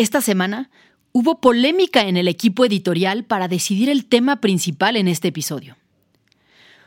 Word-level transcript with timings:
Esta 0.00 0.22
semana 0.22 0.70
hubo 1.12 1.42
polémica 1.42 2.08
en 2.08 2.16
el 2.16 2.26
equipo 2.26 2.64
editorial 2.64 3.24
para 3.24 3.48
decidir 3.48 3.90
el 3.90 4.06
tema 4.06 4.40
principal 4.40 4.96
en 4.96 5.08
este 5.08 5.28
episodio. 5.28 5.76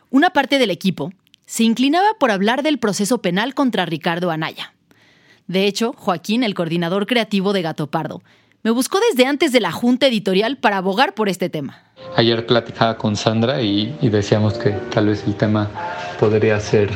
Una 0.10 0.32
parte 0.32 0.58
del 0.58 0.72
equipo 0.72 1.14
se 1.46 1.64
inclinaba 1.64 2.08
por 2.20 2.32
hablar 2.32 2.64
del 2.64 2.80
proceso 2.80 3.22
penal 3.22 3.54
contra 3.54 3.86
Ricardo 3.86 4.32
Anaya. 4.32 4.74
De 5.46 5.68
hecho, 5.68 5.94
Joaquín, 5.96 6.42
el 6.42 6.56
coordinador 6.56 7.06
creativo 7.06 7.54
de 7.54 7.62
Gato 7.62 7.86
Pardo, 7.86 8.24
me 8.64 8.72
buscó 8.72 8.98
desde 9.12 9.28
antes 9.28 9.52
de 9.52 9.62
la 9.62 9.72
junta 9.72 10.08
editorial 10.08 10.58
para 10.58 10.78
abogar 10.78 11.14
por 11.14 11.30
este 11.30 11.50
tema. 11.50 11.84
Ayer 12.16 12.48
platicaba 12.48 12.98
con 12.98 13.16
Sandra 13.16 13.62
y, 13.62 13.96
y 14.02 14.10
decíamos 14.10 14.56
que 14.56 14.72
tal 14.92 15.10
vez 15.10 15.24
el 15.28 15.36
tema 15.36 15.70
podría 16.20 16.60
ser 16.60 16.90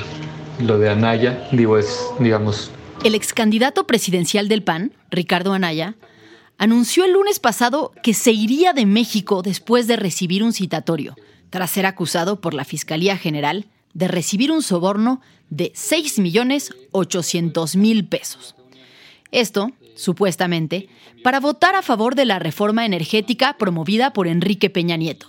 lo 0.65 0.79
de 0.79 0.89
Anaya. 0.89 1.47
Digo, 1.51 1.77
es, 1.77 2.09
digamos, 2.19 2.71
el 3.03 3.15
ex 3.15 3.33
candidato 3.33 3.87
presidencial 3.87 4.47
del 4.47 4.63
PAN, 4.63 4.93
Ricardo 5.11 5.51
Anaya, 5.53 5.95
anunció 6.57 7.03
el 7.05 7.13
lunes 7.13 7.39
pasado 7.39 7.93
que 8.03 8.13
se 8.13 8.31
iría 8.31 8.73
de 8.73 8.85
México 8.85 9.41
después 9.41 9.87
de 9.87 9.95
recibir 9.95 10.43
un 10.43 10.51
citatorio, 10.53 11.15
tras 11.49 11.71
ser 11.71 11.85
acusado 11.85 12.41
por 12.41 12.53
la 12.53 12.65
Fiscalía 12.65 13.17
General 13.17 13.65
de 13.93 14.07
recibir 14.07 14.51
un 14.51 14.61
soborno 14.61 15.21
de 15.49 15.71
6.800.000 15.73 18.09
pesos. 18.09 18.55
Esto, 19.31 19.71
supuestamente, 19.95 20.89
para 21.23 21.39
votar 21.39 21.73
a 21.75 21.81
favor 21.81 22.13
de 22.15 22.25
la 22.25 22.39
reforma 22.39 22.85
energética 22.85 23.57
promovida 23.57 24.11
por 24.13 24.27
Enrique 24.27 24.69
Peña 24.69 24.97
Nieto, 24.97 25.27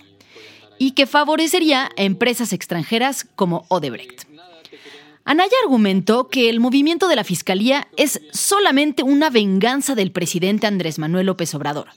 y 0.77 0.91
que 0.91 1.07
favorecería 1.07 1.89
a 1.97 2.03
empresas 2.03 2.53
extranjeras 2.53 3.25
como 3.35 3.65
Odebrecht. 3.69 4.29
Anaya 5.29 5.53
argumentó 5.63 6.27
que 6.27 6.49
el 6.49 6.59
movimiento 6.59 7.07
de 7.07 7.15
la 7.15 7.23
Fiscalía 7.23 7.87
es 7.97 8.19
solamente 8.31 9.03
una 9.03 9.29
venganza 9.29 9.93
del 9.93 10.11
presidente 10.11 10.65
Andrés 10.65 10.97
Manuel 10.97 11.27
López 11.27 11.53
Obrador, 11.53 11.89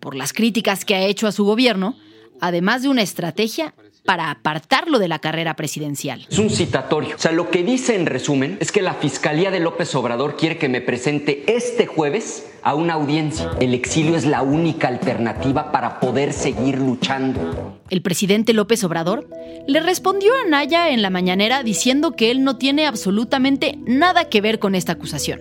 por 0.00 0.14
las 0.14 0.32
críticas 0.32 0.86
que 0.86 0.94
ha 0.94 1.02
hecho 1.02 1.26
a 1.26 1.32
su 1.32 1.44
gobierno, 1.44 1.98
además 2.40 2.80
de 2.80 2.88
una 2.88 3.02
estrategia 3.02 3.74
para 4.04 4.30
apartarlo 4.30 4.98
de 4.98 5.08
la 5.08 5.20
carrera 5.20 5.54
presidencial. 5.54 6.26
Es 6.30 6.38
un 6.38 6.50
citatorio. 6.50 7.16
O 7.16 7.18
sea, 7.18 7.32
lo 7.32 7.50
que 7.50 7.62
dice 7.62 7.94
en 7.94 8.06
resumen 8.06 8.56
es 8.60 8.72
que 8.72 8.82
la 8.82 8.94
Fiscalía 8.94 9.50
de 9.50 9.60
López 9.60 9.94
Obrador 9.94 10.36
quiere 10.36 10.58
que 10.58 10.68
me 10.68 10.80
presente 10.80 11.44
este 11.46 11.86
jueves 11.86 12.48
a 12.62 12.74
una 12.74 12.94
audiencia. 12.94 13.50
El 13.60 13.74
exilio 13.74 14.16
es 14.16 14.24
la 14.24 14.42
única 14.42 14.88
alternativa 14.88 15.72
para 15.72 16.00
poder 16.00 16.32
seguir 16.32 16.78
luchando. 16.78 17.80
El 17.90 18.02
presidente 18.02 18.52
López 18.52 18.82
Obrador 18.84 19.28
le 19.66 19.80
respondió 19.80 20.32
a 20.34 20.48
Naya 20.48 20.90
en 20.90 21.02
la 21.02 21.10
mañanera 21.10 21.62
diciendo 21.62 22.12
que 22.12 22.30
él 22.30 22.44
no 22.44 22.56
tiene 22.56 22.86
absolutamente 22.86 23.78
nada 23.86 24.28
que 24.28 24.40
ver 24.40 24.58
con 24.58 24.74
esta 24.74 24.92
acusación. 24.92 25.40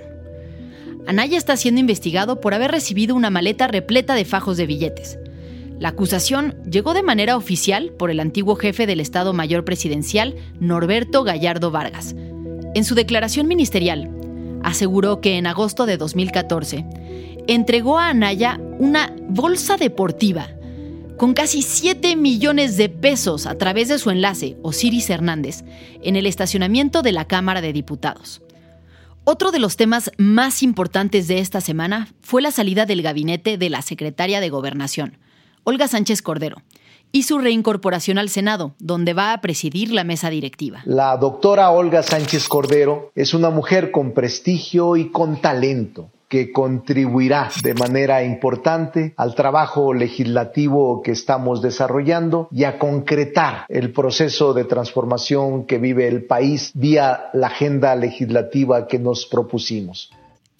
Anaya 1.07 1.37
está 1.37 1.57
siendo 1.57 1.81
investigado 1.81 2.39
por 2.39 2.53
haber 2.53 2.71
recibido 2.71 3.15
una 3.15 3.31
maleta 3.31 3.67
repleta 3.67 4.13
de 4.13 4.23
fajos 4.23 4.57
de 4.57 4.67
billetes 4.67 5.17
la 5.81 5.89
acusación 5.89 6.53
llegó 6.69 6.93
de 6.93 7.01
manera 7.01 7.35
oficial 7.35 7.91
por 7.97 8.11
el 8.11 8.19
antiguo 8.19 8.55
jefe 8.55 8.85
del 8.85 8.99
Estado 8.99 9.33
Mayor 9.33 9.65
Presidencial, 9.65 10.35
Norberto 10.59 11.23
Gallardo 11.23 11.71
Vargas. 11.71 12.13
En 12.75 12.83
su 12.83 12.93
declaración 12.93 13.47
ministerial, 13.47 14.07
aseguró 14.61 15.21
que 15.21 15.39
en 15.39 15.47
agosto 15.47 15.87
de 15.87 15.97
2014 15.97 16.85
entregó 17.47 17.97
a 17.97 18.09
Anaya 18.09 18.61
una 18.77 19.11
bolsa 19.27 19.75
deportiva 19.75 20.49
con 21.17 21.33
casi 21.33 21.63
7 21.63 22.15
millones 22.15 22.77
de 22.77 22.87
pesos 22.87 23.47
a 23.47 23.57
través 23.57 23.87
de 23.87 23.97
su 23.97 24.11
enlace, 24.11 24.57
Osiris 24.61 25.09
Hernández, 25.09 25.63
en 26.03 26.15
el 26.15 26.27
estacionamiento 26.27 27.01
de 27.01 27.11
la 27.11 27.25
Cámara 27.25 27.59
de 27.59 27.73
Diputados. 27.73 28.43
Otro 29.23 29.49
de 29.49 29.57
los 29.57 29.77
temas 29.77 30.11
más 30.19 30.61
importantes 30.61 31.27
de 31.27 31.39
esta 31.39 31.59
semana 31.59 32.07
fue 32.21 32.43
la 32.43 32.51
salida 32.51 32.85
del 32.85 33.01
gabinete 33.01 33.57
de 33.57 33.71
la 33.71 33.81
secretaria 33.81 34.41
de 34.41 34.49
Gobernación, 34.49 35.17
Olga 35.63 35.87
Sánchez 35.87 36.23
Cordero, 36.23 36.57
y 37.11 37.23
su 37.23 37.37
reincorporación 37.37 38.17
al 38.17 38.29
Senado, 38.29 38.73
donde 38.79 39.13
va 39.13 39.33
a 39.33 39.41
presidir 39.41 39.91
la 39.91 40.03
mesa 40.03 40.31
directiva. 40.31 40.81
La 40.85 41.15
doctora 41.17 41.69
Olga 41.69 42.01
Sánchez 42.01 42.47
Cordero 42.47 43.11
es 43.13 43.35
una 43.35 43.51
mujer 43.51 43.91
con 43.91 44.13
prestigio 44.13 44.95
y 44.95 45.11
con 45.11 45.39
talento 45.39 46.09
que 46.29 46.53
contribuirá 46.53 47.51
de 47.61 47.73
manera 47.73 48.23
importante 48.23 49.13
al 49.17 49.35
trabajo 49.35 49.93
legislativo 49.93 51.01
que 51.03 51.11
estamos 51.11 51.61
desarrollando 51.61 52.47
y 52.51 52.63
a 52.63 52.79
concretar 52.79 53.65
el 53.67 53.91
proceso 53.91 54.53
de 54.53 54.63
transformación 54.63 55.65
que 55.65 55.77
vive 55.77 56.07
el 56.07 56.23
país 56.23 56.71
vía 56.73 57.29
la 57.33 57.47
agenda 57.47 57.95
legislativa 57.97 58.87
que 58.87 58.97
nos 58.97 59.25
propusimos. 59.25 60.09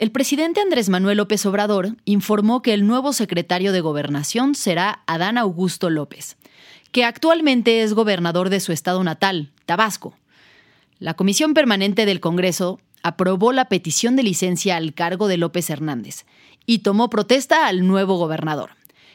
El 0.01 0.11
presidente 0.11 0.61
Andrés 0.61 0.89
Manuel 0.89 1.17
López 1.17 1.45
Obrador 1.45 1.95
informó 2.05 2.63
que 2.63 2.73
el 2.73 2.87
nuevo 2.87 3.13
secretario 3.13 3.71
de 3.71 3.81
Gobernación 3.81 4.55
será 4.55 5.03
Adán 5.05 5.37
Augusto 5.37 5.91
López, 5.91 6.37
que 6.91 7.05
actualmente 7.05 7.83
es 7.83 7.93
gobernador 7.93 8.49
de 8.49 8.61
su 8.61 8.71
estado 8.71 9.03
natal, 9.03 9.51
Tabasco. 9.67 10.17
La 10.97 11.13
Comisión 11.13 11.53
Permanente 11.53 12.07
del 12.07 12.19
Congreso 12.19 12.79
aprobó 13.03 13.51
la 13.53 13.65
petición 13.65 14.15
de 14.15 14.23
licencia 14.23 14.75
al 14.75 14.95
cargo 14.95 15.27
de 15.27 15.37
López 15.37 15.69
Hernández 15.69 16.25
y 16.65 16.79
tomó 16.79 17.11
protesta 17.11 17.67
al 17.67 17.85
nuevo 17.85 18.17
gobernador, 18.17 18.71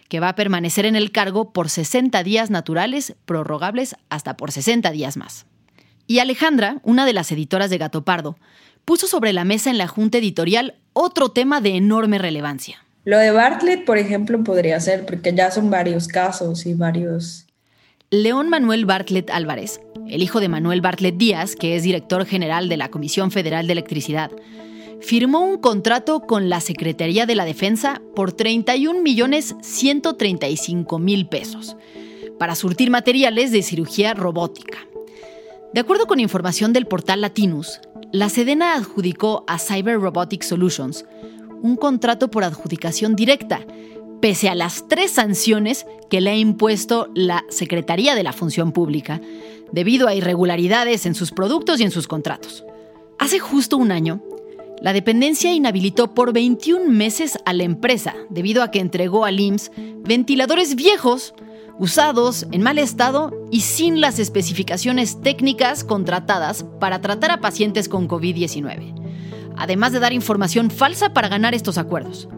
que 0.09 0.21
va 0.21 0.29
a 0.29 0.37
permanecer 0.37 0.87
en 0.87 0.95
el 0.95 1.11
cargo 1.11 1.53
por 1.53 1.69
60 1.69 2.23
días 2.23 2.49
naturales, 2.49 3.17
prorrogables 3.25 3.97
hasta 4.09 4.37
por 4.37 4.53
60 4.53 4.93
días 4.93 5.17
más. 5.17 5.47
Y 6.07 6.21
Alejandra, 6.21 6.81
una 6.83 7.05
de 7.05 7.13
las 7.13 7.33
editoras 7.33 7.71
de 7.71 7.79
Gato 7.79 8.05
Pardo, 8.05 8.37
puso 8.85 9.07
sobre 9.09 9.33
la 9.33 9.45
mesa 9.45 9.71
en 9.71 9.79
la 9.79 9.89
junta 9.89 10.19
editorial 10.19 10.77
otro 10.93 11.31
tema 11.31 11.61
de 11.61 11.77
enorme 11.77 12.19
relevancia. 12.19 12.85
Lo 13.05 13.19
de 13.19 13.31
Bartlett, 13.31 13.85
por 13.85 13.99
ejemplo, 13.99 14.43
podría 14.43 14.81
ser, 14.81 15.07
porque 15.07 15.35
ya 15.35 15.51
son 15.51 15.71
varios 15.71 16.09
casos 16.09 16.67
y 16.67 16.75
varios... 16.75 17.47
León 18.11 18.49
Manuel 18.49 18.85
Bartlett 18.85 19.31
Álvarez, 19.31 19.81
el 20.09 20.23
hijo 20.23 20.39
de 20.39 20.49
Manuel 20.49 20.81
Bartlett 20.81 21.17
Díaz, 21.17 21.57
que 21.57 21.75
es 21.75 21.83
director 21.83 22.25
general 22.25 22.69
de 22.69 22.77
la 22.77 22.89
Comisión 22.89 23.33
Federal 23.33 23.67
de 23.67 23.73
Electricidad, 23.73 24.31
firmó 25.01 25.41
un 25.41 25.59
contrato 25.59 26.21
con 26.21 26.49
la 26.49 26.61
Secretaría 26.61 27.27
de 27.27 27.35
la 27.35 27.45
Defensa 27.45 28.01
por 28.15 28.33
31 28.33 29.03
millones 29.03 29.57
135 29.61 30.99
mil 31.01 31.29
pesos, 31.29 31.77
para 32.39 32.55
surtir 32.55 32.91
materiales 32.91 33.51
de 33.51 33.63
cirugía 33.63 34.15
robótica. 34.15 34.79
De 35.77 35.81
acuerdo 35.81 36.07
con 36.07 36.21
información 36.21 36.73
del 36.73 36.87
portal 36.87 37.21
Latinus, 37.21 37.83
la 38.11 38.31
Sedena 38.31 38.77
adjudicó 38.77 39.45
a 39.47 39.59
Cyber 39.59 40.01
Robotic 40.01 40.43
Solutions 40.43 41.05
un 41.61 41.77
contrato 41.77 42.31
por 42.31 42.45
adjudicación 42.45 43.15
directa, 43.15 43.61
pese 44.23 44.49
a 44.49 44.55
las 44.55 44.89
tres 44.89 45.11
sanciones 45.11 45.85
que 46.09 46.23
le 46.23 46.31
ha 46.31 46.35
impuesto 46.35 47.11
la 47.15 47.45
Secretaría 47.51 48.15
de 48.15 48.23
la 48.23 48.33
Función 48.33 48.73
Pública, 48.73 49.21
debido 49.71 50.09
a 50.09 50.15
irregularidades 50.15 51.05
en 51.05 51.15
sus 51.15 51.31
productos 51.31 51.79
y 51.79 51.83
en 51.83 51.91
sus 51.91 52.09
contratos. 52.09 52.65
Hace 53.19 53.39
justo 53.39 53.77
un 53.77 53.93
año, 53.93 54.23
la 54.81 54.95
dependencia 54.95 55.53
inhabilitó 55.53 56.15
por 56.15 56.33
21 56.33 56.89
meses 56.89 57.37
a 57.45 57.53
la 57.53 57.65
empresa 57.65 58.15
debido 58.31 58.63
a 58.63 58.71
que 58.71 58.81
entregó 58.81 59.27
al 59.27 59.41
IMSS 59.41 59.73
ventiladores 59.77 60.75
viejos, 60.75 61.35
usados, 61.79 62.47
en 62.53 62.63
mal 62.63 62.79
estado 62.79 63.33
y 63.51 63.61
sin 63.61 64.01
las 64.01 64.19
especificaciones 64.19 65.21
técnicas 65.21 65.85
contratadas 65.85 66.65
para 66.81 67.01
tratar 67.01 67.31
a 67.31 67.41
pacientes 67.41 67.89
con 67.89 68.09
COVID-19, 68.09 68.95
además 69.57 69.93
de 69.93 70.01
dar 70.01 70.13
información 70.13 70.71
falsa 70.71 71.13
para 71.13 71.29
ganar 71.29 71.55
estos 71.55 71.79
acuerdos. 71.79 72.29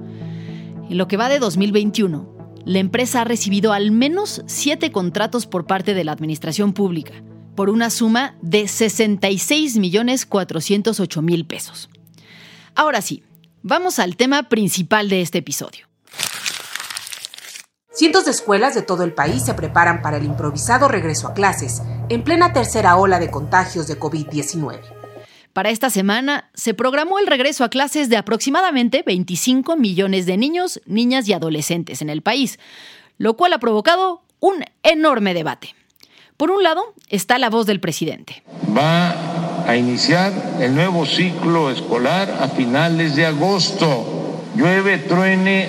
En 0.89 0.99
lo 0.99 1.09
que 1.09 1.17
va 1.17 1.29
de 1.29 1.39
2021, 1.39 2.37
la 2.65 2.79
empresa 2.79 3.23
ha 3.23 3.25
recibido 3.25 3.73
al 3.73 3.91
menos 3.91 4.43
siete 4.47 4.93
contratos 4.93 5.47
por 5.47 5.67
parte 5.67 5.95
de 5.95 6.05
la 6.05 6.13
Administración 6.13 6.73
Pública, 6.73 7.15
por 7.55 7.71
una 7.71 7.91
suma 7.91 8.37
de 8.43 8.65
66.408.000 8.65 11.47
pesos. 11.47 11.89
Ahora 12.75 13.01
sí, 13.03 13.23
vamos 13.63 13.99
al 13.99 14.17
tema 14.17 14.45
principal 14.45 15.09
de 15.09 15.23
este 15.23 15.39
episodio. 15.39 15.88
Cientos 17.99 18.27
de 18.27 18.31
escuelas 18.31 18.77
de 18.77 18.83
todo 18.83 19.03
el 19.03 19.13
país 19.13 19.43
se 19.43 19.55
preparan 19.55 20.03
para 20.03 20.19
el 20.19 20.25
improvisado 20.25 20.87
regreso 20.87 21.27
a 21.27 21.35
clases, 21.35 21.83
en 22.09 22.23
plena 22.23 22.53
tercera 22.53 22.95
ola 22.95 23.19
de 23.19 23.29
contagios 23.29 23.89
de 23.89 23.99
COVID-19. 23.99 24.79
Para 25.53 25.71
esta 25.71 25.91
semana 25.91 26.49
se 26.55 26.75
programó 26.75 27.19
el 27.19 27.27
regreso 27.27 27.65
a 27.65 27.71
clases 27.71 28.09
de 28.09 28.17
aproximadamente 28.17 29.03
25 29.05 29.75
millones 29.75 30.27
de 30.27 30.37
niños, 30.37 30.81
niñas 30.87 31.29
y 31.29 31.33
adolescentes 31.33 32.01
en 32.01 32.09
el 32.09 32.23
país, 32.23 32.61
lo 33.17 33.37
cual 33.37 33.53
ha 33.53 33.59
provocado 33.59 34.23
un 34.39 34.65
enorme 34.85 35.35
debate. 35.35 35.75
Por 36.37 36.53
un 36.53 36.63
lado 36.63 36.95
está 37.09 37.41
la 37.41 37.51
voz 37.51 37.67
del 37.67 37.81
presidente. 37.81 38.45
Va 38.77 39.67
a 39.69 39.77
iniciar 39.77 40.33
el 40.61 40.73
nuevo 40.73 41.05
ciclo 41.05 41.69
escolar 41.69 42.31
a 42.41 42.47
finales 42.47 43.17
de 43.17 43.27
agosto. 43.27 44.45
Llueve, 44.55 44.99
truene 44.99 45.69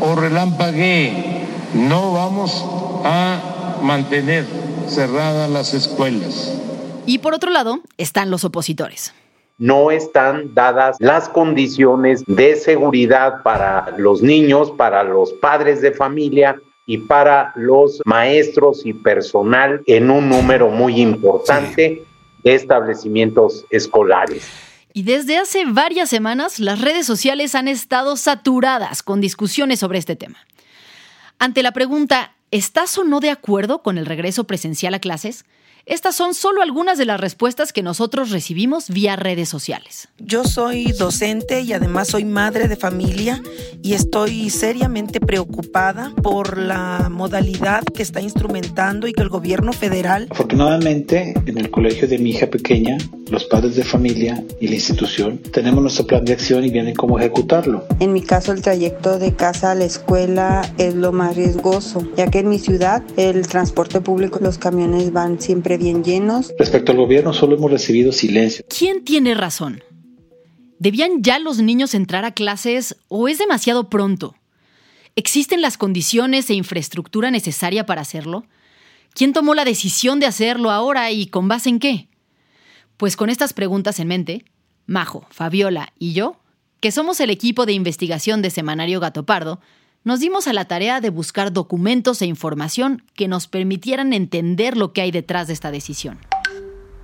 o 0.00 0.14
relampaguee. 0.14 1.35
No 1.76 2.12
vamos 2.12 2.64
a 3.04 3.78
mantener 3.82 4.44
cerradas 4.88 5.50
las 5.50 5.74
escuelas. 5.74 6.58
Y 7.06 7.18
por 7.18 7.34
otro 7.34 7.50
lado 7.50 7.80
están 7.98 8.30
los 8.30 8.44
opositores 8.44 9.14
no 9.58 9.90
están 9.90 10.54
dadas 10.54 10.96
las 11.00 11.28
condiciones 11.28 12.22
de 12.26 12.56
seguridad 12.56 13.42
para 13.42 13.94
los 13.96 14.22
niños, 14.22 14.70
para 14.72 15.02
los 15.02 15.32
padres 15.34 15.80
de 15.80 15.92
familia 15.92 16.60
y 16.86 16.98
para 16.98 17.52
los 17.56 18.00
maestros 18.04 18.84
y 18.84 18.92
personal 18.92 19.82
en 19.86 20.10
un 20.10 20.28
número 20.28 20.68
muy 20.68 21.00
importante 21.00 22.04
de 22.44 22.54
establecimientos 22.54 23.64
escolares. 23.70 24.46
Y 24.92 25.02
desde 25.02 25.36
hace 25.36 25.64
varias 25.66 26.08
semanas 26.08 26.58
las 26.58 26.80
redes 26.80 27.06
sociales 27.06 27.54
han 27.54 27.68
estado 27.68 28.16
saturadas 28.16 29.02
con 29.02 29.20
discusiones 29.20 29.80
sobre 29.80 29.98
este 29.98 30.16
tema. 30.16 30.38
Ante 31.38 31.62
la 31.62 31.72
pregunta, 31.72 32.34
¿estás 32.50 32.96
o 32.96 33.04
no 33.04 33.20
de 33.20 33.28
acuerdo 33.28 33.82
con 33.82 33.98
el 33.98 34.06
regreso 34.06 34.44
presencial 34.44 34.94
a 34.94 35.00
clases? 35.00 35.44
Estas 35.84 36.16
son 36.16 36.34
solo 36.34 36.62
algunas 36.62 36.96
de 36.98 37.04
las 37.04 37.20
respuestas 37.20 37.72
que 37.72 37.82
nosotros 37.82 38.30
recibimos 38.30 38.88
vía 38.88 39.14
redes 39.14 39.48
sociales. 39.48 40.08
Yo 40.18 40.44
soy 40.44 40.92
docente 40.92 41.60
y 41.60 41.74
además 41.74 42.08
soy 42.08 42.24
madre 42.24 42.66
de 42.66 42.74
familia 42.74 43.40
y 43.82 43.92
estoy 43.92 44.50
seriamente 44.50 45.20
preocupada 45.20 46.12
por 46.22 46.58
la 46.58 47.08
modalidad 47.08 47.84
que 47.84 48.02
está 48.02 48.20
instrumentando 48.20 49.06
y 49.06 49.12
que 49.12 49.22
el 49.22 49.28
gobierno 49.28 49.72
federal... 49.72 50.26
Afortunadamente, 50.30 51.34
en 51.46 51.58
el 51.58 51.70
colegio 51.70 52.08
de 52.08 52.18
mi 52.18 52.30
hija 52.30 52.48
pequeña, 52.48 52.96
los 53.30 53.44
padres 53.44 53.76
de 53.76 53.84
familia 53.84 54.44
y 54.60 54.68
la 54.68 54.74
institución 54.74 55.38
tenemos 55.38 55.82
nuestro 55.82 56.06
plan 56.06 56.24
de 56.24 56.32
acción 56.32 56.64
y 56.64 56.70
viene 56.70 56.94
cómo 56.94 57.18
ejecutarlo. 57.18 57.86
En 58.00 58.12
mi 58.12 58.22
caso, 58.22 58.52
el 58.52 58.62
trayecto 58.62 59.18
de 59.18 59.34
casa 59.34 59.72
a 59.72 59.74
la 59.74 59.84
escuela 59.84 60.72
es 60.78 60.94
lo 60.94 61.12
más 61.12 61.36
riesgoso, 61.36 62.06
ya 62.16 62.30
que 62.30 62.40
en 62.40 62.48
mi 62.48 62.58
ciudad 62.58 63.02
el 63.16 63.46
transporte 63.46 64.00
público, 64.00 64.38
los 64.40 64.58
camiones 64.58 65.12
van 65.12 65.40
siempre 65.40 65.76
bien 65.76 66.04
llenos. 66.04 66.52
Respecto 66.58 66.92
al 66.92 66.98
gobierno, 66.98 67.32
solo 67.32 67.56
hemos 67.56 67.70
recibido 67.70 68.12
silencio. 68.12 68.64
¿Quién 68.68 69.04
tiene 69.04 69.34
razón? 69.34 69.82
¿Debían 70.78 71.22
ya 71.22 71.38
los 71.38 71.58
niños 71.58 71.94
entrar 71.94 72.24
a 72.24 72.32
clases 72.32 72.96
o 73.08 73.28
es 73.28 73.38
demasiado 73.38 73.88
pronto? 73.88 74.36
¿Existen 75.16 75.62
las 75.62 75.78
condiciones 75.78 76.50
e 76.50 76.54
infraestructura 76.54 77.30
necesaria 77.30 77.86
para 77.86 78.02
hacerlo? 78.02 78.44
¿Quién 79.14 79.32
tomó 79.32 79.54
la 79.54 79.64
decisión 79.64 80.20
de 80.20 80.26
hacerlo 80.26 80.70
ahora 80.70 81.10
y 81.10 81.26
con 81.26 81.48
base 81.48 81.70
en 81.70 81.78
qué? 81.78 82.08
Pues 82.96 83.16
con 83.16 83.28
estas 83.28 83.52
preguntas 83.52 84.00
en 84.00 84.08
mente, 84.08 84.44
Majo, 84.86 85.26
Fabiola 85.30 85.92
y 85.98 86.14
yo, 86.14 86.36
que 86.80 86.90
somos 86.92 87.20
el 87.20 87.28
equipo 87.28 87.66
de 87.66 87.74
investigación 87.74 88.40
de 88.40 88.48
Semanario 88.48 89.00
Gato 89.00 89.26
Pardo, 89.26 89.60
nos 90.04 90.20
dimos 90.20 90.46
a 90.46 90.54
la 90.54 90.64
tarea 90.64 91.00
de 91.00 91.10
buscar 91.10 91.52
documentos 91.52 92.22
e 92.22 92.26
información 92.26 93.02
que 93.14 93.28
nos 93.28 93.48
permitieran 93.48 94.14
entender 94.14 94.78
lo 94.78 94.94
que 94.94 95.02
hay 95.02 95.10
detrás 95.10 95.48
de 95.48 95.52
esta 95.52 95.70
decisión. 95.70 96.18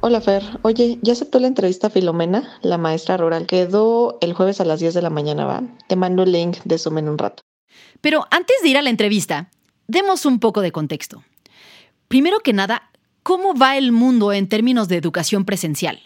Hola 0.01 0.21
Fer, 0.21 0.43
oye, 0.63 0.99
¿ya 1.03 1.13
aceptó 1.13 1.39
la 1.39 1.47
entrevista 1.47 1.89
a 1.89 1.91
Filomena, 1.91 2.59
la 2.63 2.79
maestra 2.79 3.19
rural? 3.19 3.47
Quedó 3.47 4.19
el 4.23 4.33
jueves 4.33 4.61
a 4.61 4.65
las 4.65 4.81
10 4.81 4.95
de 4.95 5.03
la 5.03 5.11
mañana, 5.11 5.45
¿va? 5.45 5.63
Te 5.89 5.97
mando 5.97 6.23
el 6.23 6.33
link 6.33 6.59
de 6.65 6.79
Zoom 6.79 6.99
en 6.99 7.09
un 7.09 7.19
rato. 7.19 7.43
Pero 8.01 8.27
antes 8.31 8.57
de 8.63 8.69
ir 8.69 8.79
a 8.79 8.83
la 8.83 8.91
entrevista, 8.91 9.51
demos 9.89 10.25
un 10.25 10.41
poco 10.41 10.63
de 10.63 10.73
contexto. 10.73 11.23
Primero 12.09 12.41
que 12.41 12.53
nada, 12.53 12.91
¿cómo 13.23 13.55
va 13.55 13.77
el 13.77 13.93
mundo 13.93 14.33
en 14.33 14.49
términos 14.49 14.89
de 14.89 14.97
educación 14.97 15.45
presencial? 15.45 16.01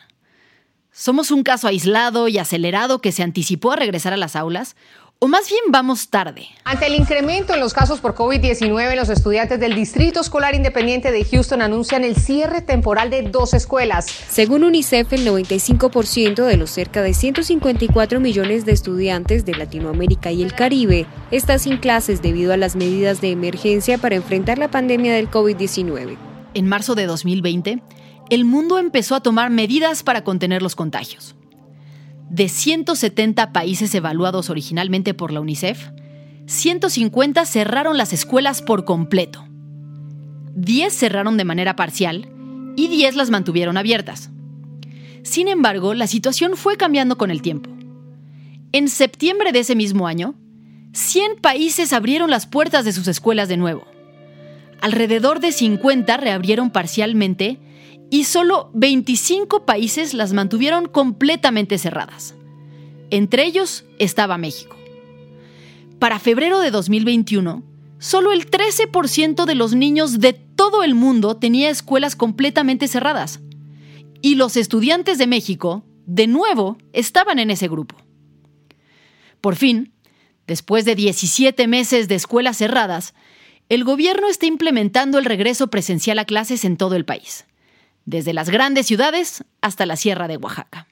¿Somos 0.92 1.30
un 1.30 1.42
caso 1.42 1.68
aislado 1.68 2.28
y 2.28 2.38
acelerado 2.38 3.00
que 3.00 3.12
se 3.12 3.22
anticipó 3.22 3.72
a 3.72 3.76
regresar 3.76 4.12
a 4.12 4.16
las 4.16 4.36
aulas? 4.36 4.76
o 5.18 5.28
más 5.28 5.48
bien 5.48 5.60
vamos 5.68 6.08
tarde. 6.08 6.46
Ante 6.64 6.86
el 6.86 6.94
incremento 6.94 7.54
en 7.54 7.60
los 7.60 7.72
casos 7.72 8.00
por 8.00 8.14
COVID-19, 8.14 8.96
los 8.96 9.08
estudiantes 9.08 9.58
del 9.58 9.74
Distrito 9.74 10.20
Escolar 10.20 10.54
Independiente 10.54 11.10
de 11.10 11.24
Houston 11.24 11.62
anuncian 11.62 12.04
el 12.04 12.16
cierre 12.16 12.60
temporal 12.60 13.08
de 13.08 13.22
dos 13.22 13.54
escuelas. 13.54 14.06
Según 14.28 14.62
UNICEF, 14.62 15.12
el 15.14 15.26
95% 15.26 16.44
de 16.44 16.56
los 16.56 16.70
cerca 16.70 17.02
de 17.02 17.14
154 17.14 18.20
millones 18.20 18.66
de 18.66 18.72
estudiantes 18.72 19.46
de 19.46 19.54
Latinoamérica 19.54 20.30
y 20.32 20.42
el 20.42 20.52
Caribe 20.52 21.06
está 21.30 21.58
sin 21.58 21.78
clases 21.78 22.20
debido 22.20 22.52
a 22.52 22.58
las 22.58 22.76
medidas 22.76 23.20
de 23.20 23.30
emergencia 23.30 23.96
para 23.96 24.16
enfrentar 24.16 24.58
la 24.58 24.70
pandemia 24.70 25.14
del 25.14 25.30
COVID-19. 25.30 26.35
En 26.56 26.66
marzo 26.68 26.94
de 26.94 27.04
2020, 27.04 27.82
el 28.30 28.46
mundo 28.46 28.78
empezó 28.78 29.14
a 29.14 29.20
tomar 29.20 29.50
medidas 29.50 30.02
para 30.02 30.24
contener 30.24 30.62
los 30.62 30.74
contagios. 30.74 31.36
De 32.30 32.48
170 32.48 33.52
países 33.52 33.94
evaluados 33.94 34.48
originalmente 34.48 35.12
por 35.12 35.32
la 35.32 35.42
UNICEF, 35.42 35.90
150 36.46 37.44
cerraron 37.44 37.98
las 37.98 38.14
escuelas 38.14 38.62
por 38.62 38.86
completo. 38.86 39.46
10 40.54 40.94
cerraron 40.94 41.36
de 41.36 41.44
manera 41.44 41.76
parcial 41.76 42.32
y 42.74 42.88
10 42.88 43.16
las 43.16 43.28
mantuvieron 43.28 43.76
abiertas. 43.76 44.30
Sin 45.24 45.48
embargo, 45.48 45.92
la 45.92 46.06
situación 46.06 46.56
fue 46.56 46.78
cambiando 46.78 47.18
con 47.18 47.30
el 47.30 47.42
tiempo. 47.42 47.68
En 48.72 48.88
septiembre 48.88 49.52
de 49.52 49.58
ese 49.58 49.74
mismo 49.74 50.06
año, 50.06 50.34
100 50.94 51.36
países 51.42 51.92
abrieron 51.92 52.30
las 52.30 52.46
puertas 52.46 52.86
de 52.86 52.92
sus 52.92 53.08
escuelas 53.08 53.50
de 53.50 53.58
nuevo. 53.58 53.95
Alrededor 54.80 55.40
de 55.40 55.52
50 55.52 56.16
reabrieron 56.16 56.70
parcialmente 56.70 57.58
y 58.10 58.24
solo 58.24 58.70
25 58.74 59.64
países 59.66 60.14
las 60.14 60.32
mantuvieron 60.32 60.86
completamente 60.86 61.78
cerradas. 61.78 62.34
Entre 63.10 63.44
ellos 63.44 63.84
estaba 63.98 64.38
México. 64.38 64.76
Para 65.98 66.18
febrero 66.18 66.60
de 66.60 66.70
2021, 66.70 67.62
solo 67.98 68.32
el 68.32 68.50
13% 68.50 69.44
de 69.44 69.54
los 69.54 69.74
niños 69.74 70.20
de 70.20 70.34
todo 70.34 70.82
el 70.82 70.94
mundo 70.94 71.36
tenía 71.36 71.70
escuelas 71.70 72.16
completamente 72.16 72.88
cerradas. 72.88 73.40
Y 74.22 74.34
los 74.34 74.56
estudiantes 74.56 75.18
de 75.18 75.26
México, 75.26 75.84
de 76.06 76.26
nuevo, 76.26 76.78
estaban 76.92 77.38
en 77.38 77.50
ese 77.50 77.68
grupo. 77.68 77.96
Por 79.40 79.56
fin, 79.56 79.92
después 80.46 80.84
de 80.84 80.94
17 80.94 81.66
meses 81.66 82.08
de 82.08 82.14
escuelas 82.14 82.58
cerradas, 82.58 83.14
el 83.68 83.84
gobierno 83.84 84.28
está 84.28 84.46
implementando 84.46 85.18
el 85.18 85.24
regreso 85.24 85.68
presencial 85.68 86.18
a 86.18 86.24
clases 86.24 86.64
en 86.64 86.76
todo 86.76 86.94
el 86.94 87.04
país 87.04 87.44
desde 88.04 88.32
las 88.32 88.50
grandes 88.50 88.86
ciudades 88.86 89.44
hasta 89.60 89.84
la 89.84 89.96
Sierra 89.96 90.28
de 90.28 90.36
Oaxaca. 90.36 90.86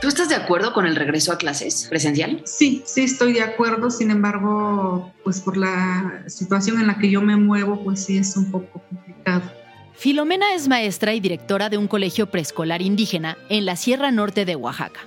Tú 0.00 0.08
estás 0.08 0.28
de 0.28 0.36
acuerdo 0.36 0.72
con 0.72 0.86
el 0.86 0.94
regreso 0.94 1.32
a 1.32 1.38
clases 1.38 1.88
presencial? 1.88 2.40
Sí, 2.44 2.84
sí 2.86 3.02
estoy 3.02 3.32
de 3.32 3.42
acuerdo. 3.42 3.90
Sin 3.90 4.12
embargo, 4.12 5.12
pues 5.24 5.40
por 5.40 5.56
la 5.56 6.22
situación 6.28 6.80
en 6.80 6.86
la 6.86 6.96
que 6.98 7.10
yo 7.10 7.22
me 7.22 7.34
muevo, 7.34 7.82
pues 7.82 8.04
sí 8.04 8.16
es 8.18 8.36
un 8.36 8.52
poco 8.52 8.80
complicado. 8.88 9.50
Filomena 9.96 10.54
es 10.54 10.68
maestra 10.68 11.14
y 11.14 11.20
directora 11.20 11.70
de 11.70 11.78
un 11.78 11.88
colegio 11.88 12.26
preescolar 12.26 12.82
indígena 12.82 13.38
en 13.48 13.64
la 13.64 13.76
Sierra 13.76 14.10
Norte 14.10 14.44
de 14.44 14.54
Oaxaca. 14.54 15.00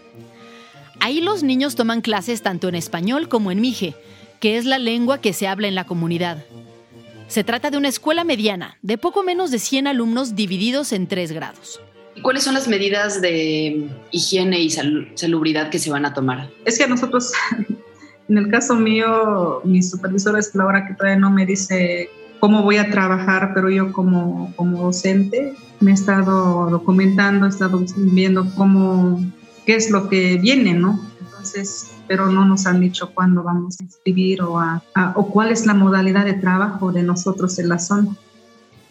Ahí 0.99 1.21
los 1.21 1.43
niños 1.43 1.75
toman 1.75 2.01
clases 2.01 2.41
tanto 2.41 2.67
en 2.67 2.75
español 2.75 3.29
como 3.29 3.51
en 3.51 3.61
mije, 3.61 3.95
que 4.39 4.57
es 4.57 4.65
la 4.65 4.79
lengua 4.79 5.21
que 5.21 5.31
se 5.31 5.47
habla 5.47 5.67
en 5.67 5.75
la 5.75 5.85
comunidad. 5.85 6.43
Se 7.27 7.43
trata 7.43 7.69
de 7.69 7.77
una 7.77 7.87
escuela 7.87 8.23
mediana, 8.23 8.79
de 8.81 8.97
poco 8.97 9.21
menos 9.21 9.51
de 9.51 9.59
100 9.59 9.85
alumnos 9.85 10.35
divididos 10.35 10.91
en 10.91 11.05
tres 11.05 11.31
grados. 11.31 11.79
¿Cuáles 12.23 12.43
son 12.43 12.55
las 12.55 12.67
medidas 12.67 13.21
de 13.21 13.87
higiene 14.11 14.59
y 14.59 14.71
salubridad 14.71 15.69
que 15.69 15.77
se 15.77 15.91
van 15.91 16.05
a 16.05 16.15
tomar? 16.15 16.49
Es 16.65 16.79
que 16.79 16.87
nosotros, 16.87 17.31
en 18.27 18.37
el 18.37 18.49
caso 18.49 18.75
mío, 18.75 19.61
mi 19.63 19.83
supervisora 19.83 20.39
es 20.39 20.53
la 20.55 20.65
hora 20.65 20.87
que 20.87 20.95
todavía 20.95 21.19
no 21.19 21.29
me 21.29 21.45
dice 21.45 22.09
cómo 22.39 22.63
voy 22.63 22.77
a 22.77 22.89
trabajar, 22.89 23.51
pero 23.53 23.69
yo 23.69 23.91
como, 23.91 24.53
como 24.55 24.83
docente 24.83 25.55
me 25.79 25.91
he 25.91 25.93
estado 25.93 26.69
documentando, 26.69 27.45
he 27.45 27.49
estado 27.49 27.83
viendo 27.97 28.53
cómo, 28.55 29.23
qué 29.65 29.75
es 29.75 29.89
lo 29.89 30.09
que 30.09 30.37
viene, 30.37 30.73
¿no? 30.73 30.99
Entonces, 31.19 31.91
pero 32.07 32.27
no 32.27 32.45
nos 32.45 32.65
han 32.65 32.81
dicho 32.81 33.11
cuándo 33.13 33.43
vamos 33.43 33.79
a 33.79 33.83
inscribir 33.83 34.41
o, 34.41 34.59
a, 34.59 34.81
o 35.15 35.27
cuál 35.27 35.51
es 35.51 35.65
la 35.65 35.73
modalidad 35.73 36.25
de 36.25 36.33
trabajo 36.33 36.91
de 36.91 37.03
nosotros 37.03 37.59
en 37.59 37.69
la 37.69 37.79
zona. 37.79 38.15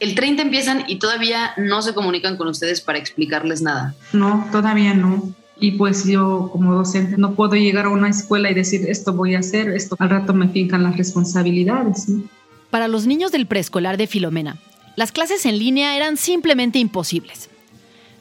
El 0.01 0.15
30 0.15 0.43
empiezan 0.43 0.85
y 0.87 1.01
todavía 1.01 1.51
no 1.57 1.83
se 1.83 1.93
comunican 1.93 2.37
con 2.37 2.47
ustedes 2.49 2.81
para 2.81 2.99
explicarles 2.99 3.63
nada. 3.63 3.95
No, 4.13 4.47
todavía 4.53 4.95
no. 4.95 5.35
Y 5.61 5.73
pues 5.73 6.05
yo 6.05 6.51
como 6.53 6.73
docente 6.73 7.17
no 7.19 7.35
puedo 7.35 7.57
llegar 7.57 7.87
a 7.87 7.89
una 7.89 8.09
escuela 8.09 8.49
y 8.49 8.55
decir 8.55 8.89
esto 8.89 9.13
voy 9.13 9.35
a 9.35 9.41
hacer, 9.41 9.71
esto 9.71 9.97
al 9.99 10.11
rato 10.11 10.33
me 10.33 10.49
fincan 10.49 10.85
las 10.85 10.97
responsabilidades. 10.97 12.09
¿no? 12.09 12.23
Para 12.71 12.89
los 12.89 13.07
niños 13.07 13.33
del 13.33 13.47
preescolar 13.47 13.97
de 13.97 14.07
Filomena, 14.07 14.59
las 14.97 15.13
clases 15.13 15.47
en 15.47 15.59
línea 15.59 15.97
eran 15.97 16.17
simplemente 16.17 16.79
imposibles. 16.79 17.49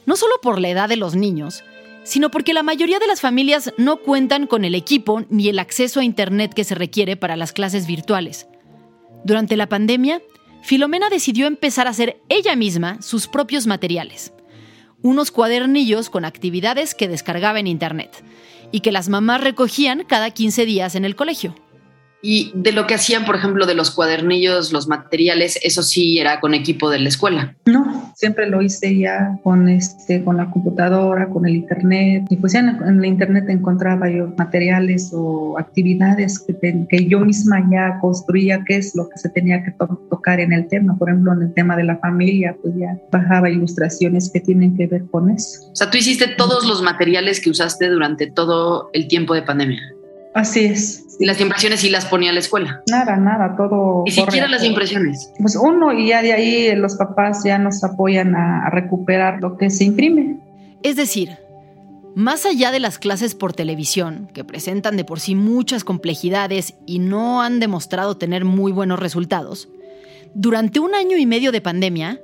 No 0.06 0.16
solo 0.16 0.34
por 0.40 0.58
la 0.60 0.68
edad 0.68 0.88
de 0.88 0.96
los 0.96 1.14
niños, 1.14 1.64
sino 2.04 2.30
porque 2.30 2.54
la 2.54 2.62
mayoría 2.62 2.98
de 2.98 3.06
las 3.06 3.20
familias 3.20 3.74
no 3.76 3.98
cuentan 3.98 4.46
con 4.46 4.64
el 4.64 4.74
equipo 4.74 5.24
ni 5.28 5.48
el 5.48 5.58
acceso 5.58 6.00
a 6.00 6.04
Internet 6.04 6.54
que 6.54 6.64
se 6.64 6.74
requiere 6.74 7.16
para 7.16 7.36
las 7.36 7.52
clases 7.52 7.86
virtuales. 7.86 8.46
Durante 9.24 9.56
la 9.56 9.68
pandemia, 9.68 10.22
Filomena 10.62 11.10
decidió 11.10 11.46
empezar 11.46 11.86
a 11.86 11.90
hacer 11.90 12.20
ella 12.30 12.56
misma 12.56 13.02
sus 13.02 13.28
propios 13.28 13.66
materiales. 13.66 14.32
Unos 15.02 15.30
cuadernillos 15.30 16.08
con 16.08 16.24
actividades 16.24 16.94
que 16.94 17.08
descargaba 17.08 17.60
en 17.60 17.66
Internet 17.66 18.24
y 18.72 18.80
que 18.80 18.92
las 18.92 19.10
mamás 19.10 19.42
recogían 19.42 20.04
cada 20.08 20.30
15 20.30 20.64
días 20.64 20.94
en 20.94 21.04
el 21.04 21.16
colegio. 21.16 21.54
Y 22.20 22.50
de 22.54 22.72
lo 22.72 22.86
que 22.86 22.94
hacían, 22.94 23.24
por 23.24 23.36
ejemplo, 23.36 23.66
de 23.66 23.74
los 23.74 23.90
cuadernillos, 23.92 24.72
los 24.72 24.88
materiales, 24.88 25.58
eso 25.62 25.82
sí 25.82 26.18
era 26.18 26.40
con 26.40 26.54
equipo 26.54 26.90
de 26.90 26.98
la 26.98 27.08
escuela. 27.08 27.54
No, 27.66 28.12
siempre 28.16 28.48
lo 28.48 28.60
hice 28.60 28.98
ya 28.98 29.38
con 29.44 29.68
este, 29.68 30.24
con 30.24 30.36
la 30.36 30.50
computadora, 30.50 31.28
con 31.28 31.46
el 31.46 31.54
internet. 31.54 32.24
Y 32.28 32.36
pues 32.36 32.54
ya 32.54 32.60
en, 32.60 32.98
el 32.98 33.04
internet 33.04 33.44
encontraba 33.48 34.10
yo 34.10 34.32
materiales 34.36 35.10
o 35.12 35.56
actividades 35.58 36.40
que, 36.40 36.86
que, 36.88 37.06
yo 37.06 37.20
misma 37.20 37.64
ya 37.70 37.98
construía, 38.00 38.64
qué 38.66 38.76
es 38.76 38.96
lo 38.96 39.08
que 39.08 39.18
se 39.18 39.28
tenía 39.28 39.62
que 39.62 39.72
tocar 40.10 40.40
en 40.40 40.52
el 40.52 40.66
tema. 40.66 40.96
Por 40.98 41.10
ejemplo, 41.10 41.32
en 41.32 41.42
el 41.42 41.54
tema 41.54 41.76
de 41.76 41.84
la 41.84 41.98
familia, 41.98 42.56
pues 42.60 42.74
ya 42.76 42.98
bajaba 43.12 43.48
ilustraciones 43.48 44.30
que 44.32 44.40
tienen 44.40 44.76
que 44.76 44.88
ver 44.88 45.06
con 45.10 45.30
eso. 45.30 45.70
O 45.70 45.76
sea, 45.76 45.90
tú 45.90 45.98
hiciste 45.98 46.26
todos 46.36 46.66
los 46.66 46.82
materiales 46.82 47.40
que 47.40 47.50
usaste 47.50 47.88
durante 47.88 48.26
todo 48.26 48.90
el 48.92 49.06
tiempo 49.06 49.34
de 49.34 49.42
pandemia. 49.42 49.80
Así 50.34 50.64
es. 50.66 51.04
¿Y 51.20 51.26
las 51.26 51.40
impresiones 51.40 51.80
sí 51.80 51.90
las 51.90 52.06
ponía 52.06 52.30
a 52.30 52.32
la 52.32 52.38
escuela? 52.38 52.82
Nada, 52.88 53.16
nada, 53.16 53.56
todo. 53.56 54.04
¿Y 54.06 54.12
siquiera 54.12 54.46
las 54.46 54.62
impresiones? 54.62 55.32
Pues 55.40 55.56
uno, 55.56 55.92
y 55.92 56.08
ya 56.08 56.22
de 56.22 56.32
ahí 56.32 56.76
los 56.76 56.94
papás 56.96 57.42
ya 57.44 57.58
nos 57.58 57.82
apoyan 57.82 58.36
a, 58.36 58.70
recuperar 58.70 59.40
lo 59.40 59.56
que 59.56 59.70
se 59.70 59.84
imprime. 59.84 60.38
Es 60.82 60.94
decir, 60.94 61.38
más 62.14 62.46
allá 62.46 62.70
de 62.70 62.78
las 62.78 62.98
clases 62.98 63.34
por 63.34 63.52
televisión, 63.52 64.30
que 64.32 64.44
presentan 64.44 64.96
de 64.96 65.04
por 65.04 65.18
sí 65.18 65.34
muchas 65.34 65.82
complejidades 65.82 66.74
y 66.86 67.00
no 67.00 67.42
han 67.42 67.58
demostrado 67.58 68.16
tener 68.16 68.44
muy 68.44 68.70
buenos 68.70 69.00
resultados, 69.00 69.68
durante 70.34 70.78
un 70.78 70.94
año 70.94 71.16
y 71.16 71.26
medio 71.26 71.50
de 71.50 71.60
pandemia, 71.60 72.20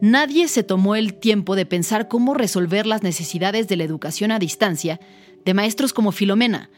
nadie 0.00 0.46
se 0.46 0.62
tomó 0.62 0.94
el 0.94 1.14
tiempo 1.14 1.56
de 1.56 1.66
pensar 1.66 2.06
cómo 2.06 2.34
resolver 2.34 2.86
las 2.86 3.02
necesidades 3.02 3.66
de 3.66 3.76
la 3.76 3.84
educación 3.84 4.30
a 4.30 4.38
distancia 4.38 5.00
de 5.44 5.54
maestros 5.54 5.92
como 5.92 6.12
Filomena, 6.12 6.70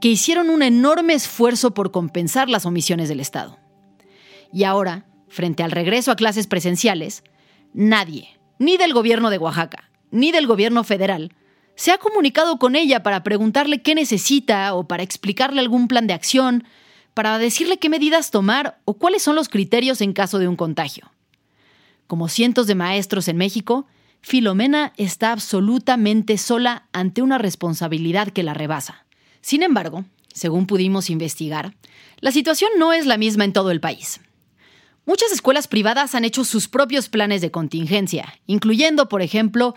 que 0.00 0.08
hicieron 0.08 0.50
un 0.50 0.62
enorme 0.62 1.14
esfuerzo 1.14 1.74
por 1.74 1.90
compensar 1.90 2.48
las 2.48 2.66
omisiones 2.66 3.08
del 3.08 3.20
Estado. 3.20 3.58
Y 4.52 4.64
ahora, 4.64 5.06
frente 5.28 5.62
al 5.62 5.70
regreso 5.70 6.10
a 6.10 6.16
clases 6.16 6.46
presenciales, 6.46 7.22
nadie, 7.72 8.40
ni 8.58 8.76
del 8.76 8.92
gobierno 8.92 9.30
de 9.30 9.38
Oaxaca, 9.38 9.90
ni 10.10 10.32
del 10.32 10.46
gobierno 10.46 10.84
federal, 10.84 11.32
se 11.76 11.92
ha 11.92 11.98
comunicado 11.98 12.58
con 12.58 12.76
ella 12.76 13.02
para 13.02 13.22
preguntarle 13.22 13.82
qué 13.82 13.94
necesita 13.94 14.74
o 14.74 14.86
para 14.86 15.02
explicarle 15.02 15.60
algún 15.60 15.88
plan 15.88 16.06
de 16.06 16.14
acción, 16.14 16.64
para 17.14 17.38
decirle 17.38 17.78
qué 17.78 17.88
medidas 17.88 18.30
tomar 18.30 18.80
o 18.84 18.94
cuáles 18.94 19.22
son 19.22 19.34
los 19.34 19.48
criterios 19.48 20.00
en 20.00 20.12
caso 20.12 20.38
de 20.38 20.48
un 20.48 20.56
contagio. 20.56 21.12
Como 22.06 22.28
cientos 22.28 22.66
de 22.66 22.74
maestros 22.74 23.28
en 23.28 23.36
México, 23.36 23.86
Filomena 24.20 24.92
está 24.96 25.32
absolutamente 25.32 26.36
sola 26.38 26.88
ante 26.92 27.22
una 27.22 27.38
responsabilidad 27.38 28.28
que 28.28 28.42
la 28.42 28.52
rebasa. 28.52 29.06
Sin 29.40 29.62
embargo, 29.62 30.04
según 30.32 30.66
pudimos 30.66 31.10
investigar, 31.10 31.74
la 32.20 32.32
situación 32.32 32.70
no 32.78 32.92
es 32.92 33.06
la 33.06 33.16
misma 33.16 33.44
en 33.44 33.52
todo 33.52 33.70
el 33.70 33.80
país. 33.80 34.20
Muchas 35.06 35.32
escuelas 35.32 35.66
privadas 35.66 36.14
han 36.14 36.24
hecho 36.24 36.44
sus 36.44 36.68
propios 36.68 37.08
planes 37.08 37.40
de 37.40 37.50
contingencia, 37.50 38.38
incluyendo, 38.46 39.08
por 39.08 39.22
ejemplo, 39.22 39.74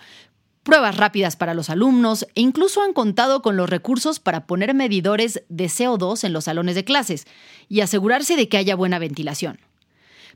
pruebas 0.63 0.97
rápidas 0.97 1.35
para 1.35 1.53
los 1.53 1.69
alumnos 1.69 2.27
e 2.35 2.41
incluso 2.41 2.81
han 2.81 2.93
contado 2.93 3.41
con 3.41 3.57
los 3.57 3.69
recursos 3.69 4.19
para 4.19 4.45
poner 4.45 4.73
medidores 4.73 5.43
de 5.49 5.65
CO2 5.65 6.23
en 6.23 6.33
los 6.33 6.45
salones 6.45 6.75
de 6.75 6.85
clases 6.85 7.25
y 7.69 7.81
asegurarse 7.81 8.35
de 8.35 8.47
que 8.47 8.57
haya 8.57 8.75
buena 8.75 8.99
ventilación. 8.99 9.59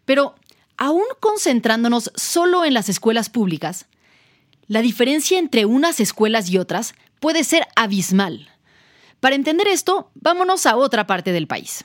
Pero, 0.06 0.36
aún 0.78 1.04
concentrándonos 1.20 2.12
solo 2.16 2.66
en 2.66 2.74
las 2.74 2.90
escuelas 2.90 3.30
públicas, 3.30 3.86
la 4.68 4.82
diferencia 4.82 5.40
entre 5.40 5.66
unas 5.66 6.00
escuelas 6.00 6.50
y 6.50 6.58
otras 6.58 6.94
puede 7.20 7.44
ser 7.44 7.68
abismal. 7.76 8.50
Para 9.20 9.36
entender 9.36 9.68
esto, 9.68 10.12
vámonos 10.14 10.66
a 10.66 10.76
otra 10.76 11.08
parte 11.08 11.32
del 11.32 11.48
país. 11.48 11.84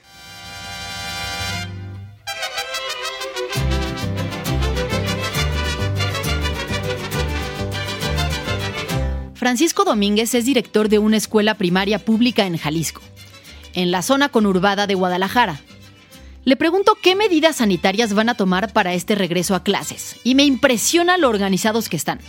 Francisco 9.34 9.84
Domínguez 9.84 10.34
es 10.34 10.44
director 10.44 10.88
de 10.88 11.00
una 11.00 11.16
escuela 11.16 11.54
primaria 11.54 11.98
pública 11.98 12.46
en 12.46 12.56
Jalisco, 12.56 13.02
en 13.72 13.90
la 13.90 14.02
zona 14.02 14.28
conurbada 14.28 14.86
de 14.86 14.94
Guadalajara. 14.94 15.60
Le 16.44 16.56
pregunto 16.56 16.96
qué 17.02 17.16
medidas 17.16 17.56
sanitarias 17.56 18.14
van 18.14 18.28
a 18.28 18.36
tomar 18.36 18.72
para 18.72 18.94
este 18.94 19.16
regreso 19.16 19.56
a 19.56 19.64
clases 19.64 20.16
y 20.22 20.36
me 20.36 20.44
impresiona 20.44 21.16
lo 21.16 21.28
organizados 21.28 21.88
que 21.88 21.96
están, 21.96 22.20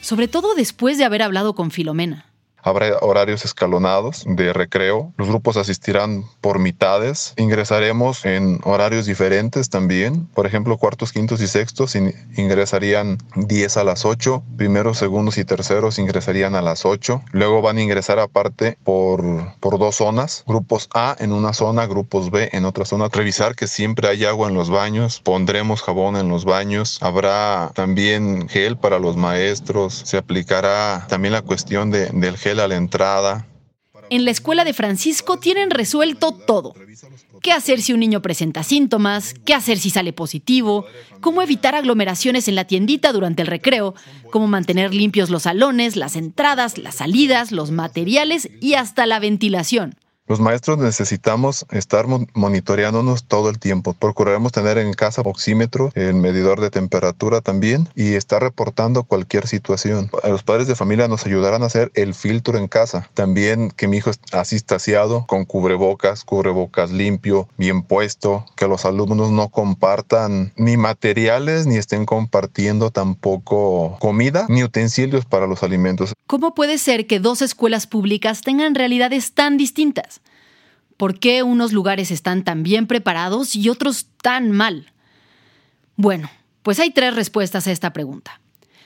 sobre 0.00 0.28
todo 0.28 0.54
después 0.54 0.98
de 0.98 1.04
haber 1.04 1.22
hablado 1.22 1.54
con 1.56 1.72
Filomena. 1.72 2.31
Habrá 2.62 2.98
horarios 3.00 3.44
escalonados 3.44 4.24
de 4.26 4.52
recreo. 4.52 5.12
Los 5.16 5.28
grupos 5.28 5.56
asistirán 5.56 6.24
por 6.40 6.60
mitades. 6.60 7.34
Ingresaremos 7.36 8.24
en 8.24 8.60
horarios 8.62 9.06
diferentes 9.06 9.68
también. 9.68 10.26
Por 10.28 10.46
ejemplo, 10.46 10.78
cuartos, 10.78 11.12
quintos 11.12 11.40
y 11.40 11.48
sextos 11.48 11.96
ingresarían 12.36 13.18
10 13.34 13.76
a 13.76 13.84
las 13.84 14.04
8. 14.04 14.42
Primeros, 14.56 14.98
segundos 14.98 15.38
y 15.38 15.44
terceros 15.44 15.98
ingresarían 15.98 16.54
a 16.54 16.62
las 16.62 16.86
8. 16.86 17.22
Luego 17.32 17.62
van 17.62 17.78
a 17.78 17.82
ingresar 17.82 18.20
aparte 18.20 18.78
por, 18.84 19.24
por 19.58 19.78
dos 19.78 19.96
zonas. 19.96 20.44
Grupos 20.46 20.88
A 20.94 21.16
en 21.18 21.32
una 21.32 21.52
zona, 21.52 21.86
grupos 21.86 22.30
B 22.30 22.48
en 22.52 22.64
otra 22.64 22.84
zona. 22.84 23.08
Revisar 23.08 23.56
que 23.56 23.66
siempre 23.66 24.08
hay 24.08 24.24
agua 24.24 24.48
en 24.48 24.54
los 24.54 24.70
baños. 24.70 25.20
Pondremos 25.20 25.82
jabón 25.82 26.16
en 26.16 26.28
los 26.28 26.44
baños. 26.44 26.98
Habrá 27.02 27.72
también 27.74 28.48
gel 28.48 28.76
para 28.76 29.00
los 29.00 29.16
maestros. 29.16 30.02
Se 30.04 30.16
aplicará 30.16 31.06
también 31.08 31.32
la 31.32 31.42
cuestión 31.42 31.90
de, 31.90 32.06
del 32.06 32.36
gel 32.36 32.51
a 32.60 32.68
la 32.68 32.76
entrada. 32.76 33.46
En 34.10 34.24
la 34.24 34.30
escuela 34.30 34.64
de 34.64 34.74
Francisco 34.74 35.38
tienen 35.38 35.70
resuelto 35.70 36.32
todo. 36.32 36.74
¿Qué 37.40 37.50
hacer 37.50 37.82
si 37.82 37.92
un 37.92 38.00
niño 38.00 38.22
presenta 38.22 38.62
síntomas? 38.62 39.34
¿Qué 39.44 39.54
hacer 39.54 39.78
si 39.78 39.90
sale 39.90 40.12
positivo? 40.12 40.86
¿Cómo 41.20 41.42
evitar 41.42 41.74
aglomeraciones 41.74 42.46
en 42.46 42.54
la 42.54 42.66
tiendita 42.66 43.12
durante 43.12 43.42
el 43.42 43.48
recreo? 43.48 43.94
¿Cómo 44.30 44.46
mantener 44.46 44.94
limpios 44.94 45.28
los 45.28 45.44
salones, 45.44 45.96
las 45.96 46.14
entradas, 46.14 46.78
las 46.78 46.96
salidas, 46.96 47.50
los 47.50 47.70
materiales 47.70 48.48
y 48.60 48.74
hasta 48.74 49.06
la 49.06 49.18
ventilación? 49.18 49.96
Los 50.32 50.40
maestros 50.40 50.78
necesitamos 50.78 51.66
estar 51.72 52.06
monitoreándonos 52.06 53.24
todo 53.24 53.50
el 53.50 53.58
tiempo. 53.58 53.92
Procuraremos 53.92 54.50
tener 54.50 54.78
en 54.78 54.94
casa 54.94 55.20
oxímetro, 55.20 55.90
el 55.94 56.14
medidor 56.14 56.58
de 56.60 56.70
temperatura 56.70 57.42
también 57.42 57.88
y 57.94 58.14
estar 58.14 58.40
reportando 58.40 59.02
cualquier 59.02 59.46
situación. 59.46 60.10
Los 60.24 60.42
padres 60.42 60.68
de 60.68 60.74
familia 60.74 61.06
nos 61.06 61.26
ayudarán 61.26 61.62
a 61.62 61.66
hacer 61.66 61.92
el 61.94 62.14
filtro 62.14 62.56
en 62.56 62.66
casa. 62.66 63.10
También 63.12 63.70
que 63.72 63.88
mi 63.88 63.98
hijo 63.98 64.10
así 64.32 64.56
estaciado 64.56 65.26
con 65.26 65.44
cubrebocas, 65.44 66.24
cubrebocas 66.24 66.92
limpio, 66.92 67.46
bien 67.58 67.82
puesto, 67.82 68.46
que 68.56 68.68
los 68.68 68.86
alumnos 68.86 69.32
no 69.32 69.50
compartan 69.50 70.54
ni 70.56 70.78
materiales 70.78 71.66
ni 71.66 71.76
estén 71.76 72.06
compartiendo 72.06 72.90
tampoco 72.90 73.98
comida 73.98 74.46
ni 74.48 74.64
utensilios 74.64 75.26
para 75.26 75.46
los 75.46 75.62
alimentos. 75.62 76.14
¿Cómo 76.26 76.54
puede 76.54 76.78
ser 76.78 77.06
que 77.06 77.20
dos 77.20 77.42
escuelas 77.42 77.86
públicas 77.86 78.40
tengan 78.40 78.74
realidades 78.74 79.34
tan 79.34 79.58
distintas? 79.58 80.21
¿Por 81.02 81.18
qué 81.18 81.42
unos 81.42 81.72
lugares 81.72 82.12
están 82.12 82.44
tan 82.44 82.62
bien 82.62 82.86
preparados 82.86 83.56
y 83.56 83.68
otros 83.68 84.06
tan 84.22 84.52
mal? 84.52 84.92
Bueno, 85.96 86.30
pues 86.62 86.78
hay 86.78 86.92
tres 86.92 87.16
respuestas 87.16 87.66
a 87.66 87.72
esta 87.72 87.92
pregunta. 87.92 88.40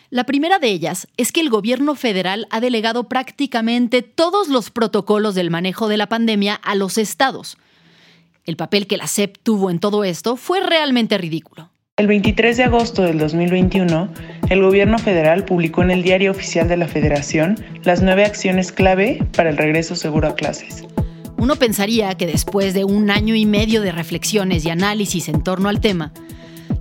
La 0.09 0.25
primera 0.25 0.59
de 0.59 0.69
ellas 0.69 1.09
es 1.19 1.31
que 1.31 1.43
el 1.43 1.51
gobierno 1.51 1.95
federal 1.95 2.47
ha 2.51 2.61
delegado 2.61 3.05
prácticamente 3.05 4.01
todos 4.01 4.49
los 4.49 4.71
protocolos 4.71 5.35
del 5.35 5.51
manejo 5.51 5.89
de 5.89 5.99
la 5.99 6.09
pandemia 6.09 6.55
a 6.55 6.75
los 6.75 6.97
estados. 6.97 7.59
El 8.47 8.57
papel 8.57 8.87
que 8.87 8.97
la 8.97 9.09
SEP 9.09 9.37
tuvo 9.43 9.69
en 9.71 9.79
todo 9.79 10.03
esto 10.03 10.37
fue 10.37 10.61
realmente 10.61 11.19
ridículo. 11.19 11.69
El 11.99 12.07
23 12.07 12.57
de 12.57 12.65
agosto 12.65 13.03
del 13.03 13.19
2021, 13.19 14.09
el 14.49 14.63
gobierno 14.63 14.99
federal 14.99 15.45
publicó 15.45 15.83
en 15.83 15.91
el 15.91 16.03
Diario 16.03 16.31
Oficial 16.31 16.67
de 16.67 16.79
la 16.79 16.89
Federación 16.89 17.63
las 17.83 18.01
nueve 18.01 18.25
acciones 18.25 18.73
clave 18.73 19.23
para 19.37 19.51
el 19.51 19.59
regreso 19.59 19.95
seguro 19.95 20.29
a 20.29 20.35
clases. 20.35 20.87
Uno 21.39 21.57
pensaría 21.57 22.15
que 22.17 22.27
después 22.27 22.73
de 22.73 22.85
un 22.85 23.11
año 23.11 23.35
y 23.35 23.45
medio 23.45 23.83
de 23.83 23.93
reflexiones 23.93 24.65
y 24.65 24.71
análisis 24.71 25.29
en 25.29 25.43
torno 25.43 25.69
al 25.69 25.81
tema, 25.81 26.13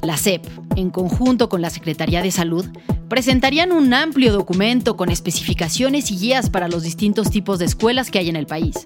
la 0.02 0.18
SEP, 0.18 0.46
en 0.76 0.92
conjunto 0.92 1.50
con 1.50 1.62
la 1.62 1.70
Secretaría 1.70 2.22
de 2.22 2.32
Salud, 2.32 2.66
presentarían 3.10 3.72
un 3.72 3.94
amplio 3.94 4.32
documento 4.32 4.96
con 4.96 5.10
especificaciones 5.10 6.10
y 6.12 6.18
guías 6.18 6.50
para 6.50 6.68
los 6.68 6.84
distintos 6.84 7.30
tipos 7.30 7.60
de 7.60 7.66
escuelas 7.66 8.12
que 8.12 8.20
hay 8.20 8.30
en 8.30 8.36
el 8.36 8.48
país. 8.48 8.86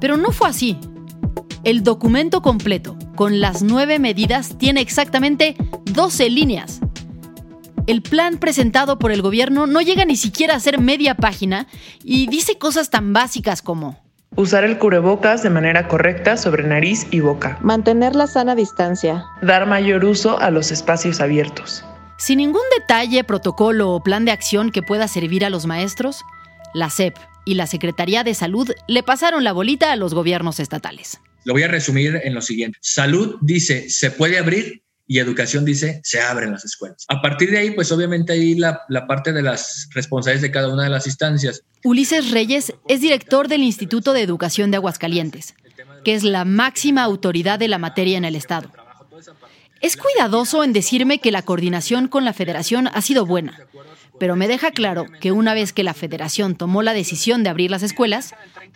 Pero 0.00 0.16
no 0.16 0.32
fue 0.32 0.48
así. 0.48 0.76
El 1.64 1.82
documento 1.82 2.42
completo, 2.42 2.96
con 3.14 3.40
las 3.40 3.62
nueve 3.62 3.98
medidas, 3.98 4.58
tiene 4.58 4.80
exactamente 4.80 5.56
12 5.92 6.30
líneas. 6.30 6.80
El 7.86 8.02
plan 8.02 8.38
presentado 8.38 8.98
por 8.98 9.12
el 9.12 9.22
gobierno 9.22 9.66
no 9.66 9.80
llega 9.80 10.04
ni 10.04 10.16
siquiera 10.16 10.54
a 10.54 10.60
ser 10.60 10.78
media 10.78 11.14
página 11.14 11.66
y 12.04 12.26
dice 12.26 12.58
cosas 12.58 12.90
tan 12.90 13.12
básicas 13.12 13.62
como 13.62 14.07
Usar 14.36 14.64
el 14.64 14.78
cubrebocas 14.78 15.42
de 15.42 15.50
manera 15.50 15.88
correcta 15.88 16.36
sobre 16.36 16.62
nariz 16.62 17.06
y 17.10 17.20
boca. 17.20 17.58
Mantener 17.60 18.14
la 18.14 18.26
sana 18.26 18.54
distancia. 18.54 19.24
Dar 19.42 19.66
mayor 19.66 20.04
uso 20.04 20.38
a 20.38 20.50
los 20.50 20.70
espacios 20.70 21.20
abiertos. 21.20 21.84
Sin 22.18 22.38
ningún 22.38 22.62
detalle, 22.78 23.24
protocolo 23.24 23.90
o 23.90 24.02
plan 24.02 24.24
de 24.24 24.32
acción 24.32 24.70
que 24.70 24.82
pueda 24.82 25.08
servir 25.08 25.44
a 25.44 25.50
los 25.50 25.66
maestros, 25.66 26.22
la 26.74 26.90
SEP 26.90 27.16
y 27.44 27.54
la 27.54 27.66
Secretaría 27.66 28.24
de 28.24 28.34
Salud 28.34 28.70
le 28.86 29.02
pasaron 29.02 29.44
la 29.44 29.52
bolita 29.52 29.92
a 29.92 29.96
los 29.96 30.14
gobiernos 30.14 30.60
estatales. 30.60 31.20
Lo 31.44 31.54
voy 31.54 31.62
a 31.62 31.68
resumir 31.68 32.20
en 32.22 32.34
lo 32.34 32.42
siguiente. 32.42 32.78
Salud 32.82 33.38
dice, 33.40 33.88
se 33.88 34.10
puede 34.10 34.38
abrir 34.38 34.82
y 35.08 35.18
educación 35.18 35.64
dice, 35.64 36.00
se 36.04 36.20
abren 36.20 36.52
las 36.52 36.66
escuelas. 36.66 37.06
A 37.08 37.22
partir 37.22 37.50
de 37.50 37.58
ahí, 37.58 37.70
pues 37.70 37.90
obviamente 37.90 38.34
ahí 38.34 38.54
la, 38.54 38.82
la, 38.88 39.06
parte 39.06 39.32
de 39.32 39.42
las 39.42 39.88
responsabilidades 39.94 40.42
de 40.42 40.50
cada 40.50 40.68
una 40.68 40.84
de 40.84 40.90
las 40.90 41.06
instancias. 41.06 41.62
Ulises 41.82 42.30
Reyes 42.30 42.74
es 42.86 43.00
director 43.00 43.48
del 43.48 43.62
Instituto 43.62 44.12
de 44.12 44.20
Educación 44.20 44.70
de 44.70 44.76
Aguascalientes, 44.76 45.54
que 46.04 46.14
es 46.14 46.24
la 46.24 46.44
máxima 46.44 47.02
autoridad 47.02 47.58
de 47.58 47.68
la 47.68 47.78
materia 47.78 48.18
en 48.18 48.26
el 48.26 48.36
Estado. 48.36 48.70
Es 49.80 49.96
cuidadoso 49.96 50.62
en 50.62 50.74
decirme 50.74 51.20
que 51.20 51.32
la 51.32 51.42
coordinación 51.42 52.08
con 52.08 52.24
la 52.24 52.34
federación 52.34 52.88
ha 52.88 53.00
sido 53.00 53.24
buena, 53.24 53.58
pero 54.18 54.36
me 54.36 54.48
deja 54.48 54.70
claro 54.70 55.06
que 55.20 55.32
una 55.32 55.54
vez 55.54 55.72
que 55.72 55.82
la 55.82 55.94
federación 55.94 56.56
tomó 56.56 56.82
la 56.82 56.94
decisión 56.94 57.42
de 57.42 57.50
abrir 57.50 57.70
las 57.70 57.82
escuelas, 57.82 58.34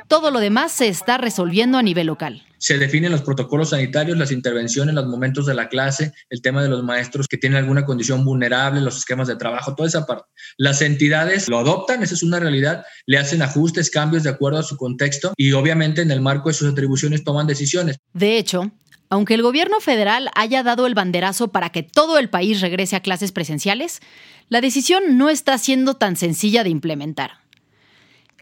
todo 0.08 0.30
lo 0.30 0.40
demás 0.40 0.72
se 0.72 0.88
está 0.88 1.18
resolviendo 1.18 1.78
a 1.78 1.82
nivel 1.82 2.06
local 2.06 2.44
se 2.62 2.78
definen 2.78 3.10
los 3.10 3.22
protocolos 3.22 3.70
sanitarios, 3.70 4.16
las 4.16 4.30
intervenciones, 4.30 4.94
los 4.94 5.06
momentos 5.06 5.46
de 5.46 5.54
la 5.54 5.68
clase, 5.68 6.12
el 6.30 6.40
tema 6.40 6.62
de 6.62 6.68
los 6.68 6.84
maestros 6.84 7.26
que 7.26 7.36
tienen 7.36 7.58
alguna 7.58 7.84
condición 7.84 8.24
vulnerable, 8.24 8.80
los 8.80 8.98
esquemas 8.98 9.26
de 9.26 9.34
trabajo, 9.34 9.74
toda 9.74 9.88
esa 9.88 10.06
parte. 10.06 10.28
Las 10.58 10.80
entidades 10.80 11.48
lo 11.48 11.58
adoptan, 11.58 12.04
esa 12.04 12.14
es 12.14 12.22
una 12.22 12.38
realidad, 12.38 12.84
le 13.06 13.18
hacen 13.18 13.42
ajustes, 13.42 13.90
cambios 13.90 14.22
de 14.22 14.30
acuerdo 14.30 14.60
a 14.60 14.62
su 14.62 14.76
contexto 14.76 15.32
y 15.36 15.50
obviamente 15.50 16.02
en 16.02 16.12
el 16.12 16.20
marco 16.20 16.50
de 16.50 16.54
sus 16.54 16.70
atribuciones 16.70 17.24
toman 17.24 17.48
decisiones. 17.48 17.96
De 18.12 18.38
hecho, 18.38 18.70
aunque 19.12 19.34
el 19.34 19.42
gobierno 19.42 19.78
federal 19.80 20.30
haya 20.34 20.62
dado 20.62 20.86
el 20.86 20.94
banderazo 20.94 21.48
para 21.48 21.68
que 21.68 21.82
todo 21.82 22.16
el 22.16 22.30
país 22.30 22.62
regrese 22.62 22.96
a 22.96 23.00
clases 23.00 23.30
presenciales, 23.30 24.00
la 24.48 24.62
decisión 24.62 25.18
no 25.18 25.28
está 25.28 25.58
siendo 25.58 25.96
tan 25.96 26.16
sencilla 26.16 26.64
de 26.64 26.70
implementar. 26.70 27.32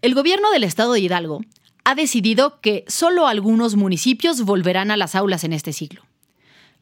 El 0.01 0.15
gobierno 0.15 0.49
del 0.53 0.63
estado 0.63 0.93
de 0.93 1.01
Hidalgo 1.01 1.41
ha 1.83 1.97
decidido 1.97 2.61
que 2.61 2.85
solo 2.87 3.27
algunos 3.27 3.75
municipios 3.75 4.43
volverán 4.43 4.93
a 4.93 4.97
las 4.97 5.17
aulas 5.17 5.43
en 5.43 5.55
este 5.55 5.73
siglo. 5.73 6.03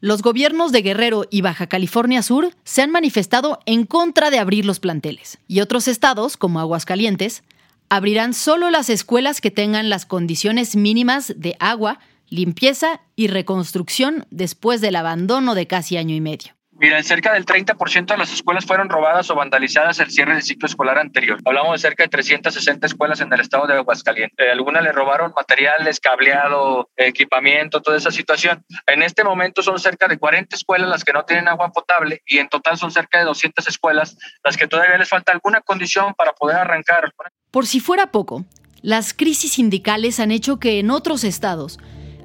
Los 0.01 0.21
gobiernos 0.21 0.71
de 0.71 0.83
Guerrero 0.83 1.25
y 1.31 1.41
Baja 1.41 1.65
California 1.65 2.21
Sur 2.21 2.55
se 2.63 2.83
han 2.83 2.91
manifestado 2.91 3.59
en 3.65 3.87
contra 3.87 4.29
de 4.29 4.37
abrir 4.37 4.67
los 4.67 4.79
planteles, 4.79 5.39
y 5.47 5.61
otros 5.61 5.87
estados, 5.87 6.37
como 6.37 6.59
Aguascalientes, 6.59 7.41
abrirán 7.89 8.35
solo 8.35 8.69
las 8.69 8.91
escuelas 8.91 9.41
que 9.41 9.49
tengan 9.49 9.89
las 9.89 10.05
condiciones 10.05 10.75
mínimas 10.75 11.33
de 11.37 11.55
agua, 11.59 11.97
limpieza 12.29 13.01
y 13.15 13.27
reconstrucción 13.27 14.25
después 14.29 14.81
del 14.81 14.95
abandono 14.95 15.55
de 15.55 15.67
casi 15.67 15.97
año 15.97 16.15
y 16.15 16.21
medio. 16.21 16.53
Mira, 16.81 17.03
cerca 17.03 17.33
del 17.33 17.45
30% 17.45 18.05
de 18.05 18.17
las 18.17 18.31
escuelas 18.31 18.65
fueron 18.65 18.87
robadas 18.87 19.29
o 19.29 19.35
vandalizadas 19.35 19.99
el 19.99 20.11
cierre 20.11 20.35
del 20.35 20.43
ciclo 20.43 20.65
escolar 20.65 20.97
anterior. 20.97 21.37
Hablamos 21.43 21.73
de 21.73 21.79
cerca 21.79 22.03
de 22.03 22.07
360 22.09 22.87
escuelas 22.87 23.19
en 23.19 23.33
el 23.33 23.41
estado 23.41 23.67
de 23.67 23.73
Aguascalientes. 23.73 24.39
Eh, 24.39 24.49
algunas 24.49 24.81
le 24.81 24.93
robaron 24.93 25.33
materiales, 25.35 25.99
cableado, 25.99 26.89
equipamiento, 26.95 27.81
toda 27.81 27.97
esa 27.97 28.11
situación. 28.11 28.63
En 28.87 29.03
este 29.03 29.25
momento 29.25 29.61
son 29.61 29.77
cerca 29.77 30.07
de 30.07 30.17
40 30.17 30.55
escuelas 30.55 30.87
las 30.87 31.03
que 31.03 31.11
no 31.11 31.25
tienen 31.25 31.49
agua 31.49 31.69
potable 31.73 32.21
y 32.25 32.37
en 32.37 32.47
total 32.47 32.77
son 32.77 32.91
cerca 32.91 33.19
de 33.19 33.25
200 33.25 33.67
escuelas 33.67 34.17
las 34.45 34.55
que 34.55 34.67
todavía 34.67 34.97
les 34.97 35.09
falta 35.09 35.33
alguna 35.33 35.59
condición 35.59 36.13
para 36.13 36.31
poder 36.31 36.55
arrancar. 36.55 37.11
Por 37.51 37.67
si 37.67 37.81
fuera 37.81 38.11
poco, 38.11 38.45
las 38.81 39.13
crisis 39.13 39.51
sindicales 39.51 40.21
han 40.21 40.31
hecho 40.31 40.59
que 40.59 40.79
en 40.79 40.91
otros 40.91 41.25
estados, 41.25 41.77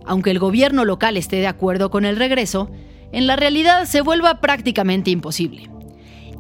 aunque 0.07 0.31
el 0.31 0.39
gobierno 0.39 0.85
local 0.85 1.17
esté 1.17 1.37
de 1.37 1.47
acuerdo 1.47 1.91
con 1.91 2.05
el 2.05 2.17
regreso, 2.17 2.71
en 3.13 3.27
la 3.27 3.37
realidad 3.37 3.85
se 3.87 4.01
vuelva 4.01 4.41
prácticamente 4.41 5.11
imposible. 5.11 5.71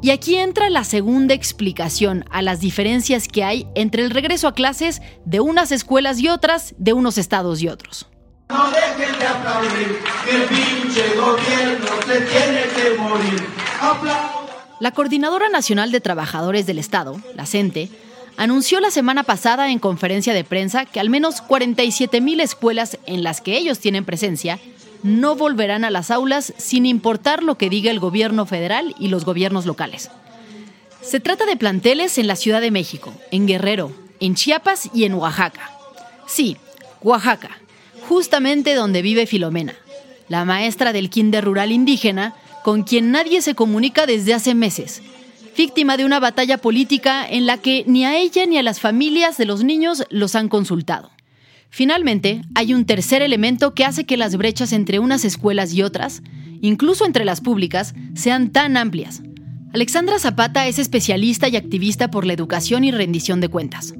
Y 0.03 0.11
aquí 0.11 0.37
entra 0.37 0.69
la 0.69 0.85
segunda 0.85 1.33
explicación 1.33 2.27
a 2.31 2.43
las 2.43 2.61
diferencias 2.61 3.27
que 3.27 3.43
hay 3.43 3.67
entre 3.75 4.03
el 4.03 4.11
regreso 4.11 4.49
a 4.49 4.55
clases 4.55 5.01
de 5.25 5.41
unas 5.41 5.73
escuelas 5.73 6.21
y 6.21 6.29
otras, 6.29 6.75
de 6.77 6.93
unos 6.93 7.17
estados 7.17 7.63
y 7.63 7.69
otros. 7.69 8.07
No 8.51 8.71
dejen 8.71 9.19
de 9.19 9.27
aplaudir, 9.27 9.99
que 10.25 10.37
el 10.37 10.43
pinche 10.43 11.17
gobierno 11.17 11.87
se 12.07 12.21
tiene 12.21 12.63
que 12.77 13.01
morir. 13.01 13.47
La 14.81 14.91
Coordinadora 14.91 15.49
Nacional 15.49 15.91
de 15.91 16.01
Trabajadores 16.01 16.67
del 16.67 16.79
Estado, 16.79 17.19
la 17.35 17.47
CENTE, 17.47 17.89
anunció 18.37 18.81
la 18.81 18.91
semana 18.91 19.23
pasada 19.23 19.71
en 19.71 19.79
conferencia 19.79 20.35
de 20.35 20.45
prensa 20.45 20.85
que 20.85 21.01
al 21.01 21.11
menos 21.11 21.41
47 21.41 22.21
mil 22.21 22.41
escuelas 22.41 22.99
en 23.07 23.23
las 23.23 23.41
que 23.41 23.57
ellos 23.57 23.79
tienen 23.79 24.05
presencia 24.05 24.59
no 25.03 25.37
volverán 25.37 25.85
a 25.85 25.91
las 25.91 26.11
aulas 26.11 26.55
sin 26.57 26.87
importar 26.87 27.43
lo 27.43 27.59
que 27.59 27.69
diga 27.69 27.91
el 27.91 28.01
gobierno 28.01 28.47
federal 28.47 28.95
y 28.99 29.09
los 29.09 29.25
gobiernos 29.25 29.67
locales. 29.67 30.11
Se 31.03 31.21
trata 31.21 31.45
de 31.45 31.57
planteles 31.57 32.17
en 32.17 32.27
la 32.27 32.37
Ciudad 32.37 32.63
de 32.63 32.71
México, 32.71 33.13
en 33.31 33.47
Guerrero, 33.47 33.93
en 34.21 34.35
Chiapas 34.35 34.89
y 34.95 35.05
en 35.05 35.15
Oaxaca. 35.15 35.71
Sí, 36.27 36.57
Oaxaca, 37.03 37.59
justamente 38.09 38.75
donde 38.75 39.03
vive 39.03 39.27
Filomena, 39.27 39.75
la 40.29 40.47
maestra 40.47 40.95
del 40.95 41.11
kinder 41.11 41.45
rural 41.45 41.71
indígena 41.71 42.35
con 42.63 42.83
quien 42.83 43.11
nadie 43.11 43.43
se 43.43 43.55
comunica 43.55 44.07
desde 44.07 44.33
hace 44.33 44.55
meses, 44.55 45.03
víctima 45.57 45.97
de 45.97 46.05
una 46.05 46.21
batalla 46.21 46.59
política 46.59 47.27
en 47.29 47.47
la 47.47 47.59
que 47.59 47.85
ni 47.87 48.05
a 48.05 48.17
ella 48.17 48.47
ni 48.47 48.59
a 48.59 48.63
las 48.63 48.81
familias 48.81 49.37
de 49.37 49.47
los 49.47 49.65
niños 49.65 50.05
los 50.11 50.35
han 50.35 50.49
consultado. 50.49 51.11
Finalmente, 51.71 52.43
hay 52.55 52.73
un 52.73 52.85
tercer 52.85 53.23
elemento 53.23 53.75
que 53.75 53.85
hace 53.85 54.05
que 54.05 54.17
las 54.17 54.37
brechas 54.37 54.73
entre 54.73 55.01
unas 55.01 55.25
escuelas 55.25 55.75
y 55.75 55.83
otras, 55.83 56.23
incluso 56.61 57.05
entre 57.05 57.25
las 57.25 57.41
públicas, 57.41 57.95
sean 58.15 58.51
tan 58.51 58.77
amplias. 58.77 59.23
Alexandra 59.73 60.21
Zapata 60.21 60.69
es 60.69 60.79
especialista 60.79 61.49
y 61.49 61.57
activista 61.57 62.11
por 62.11 62.27
la 62.27 62.33
educación 62.33 62.85
y 62.85 62.93
rendición 62.93 63.41
de 63.41 63.49
cuentas. 63.49 63.93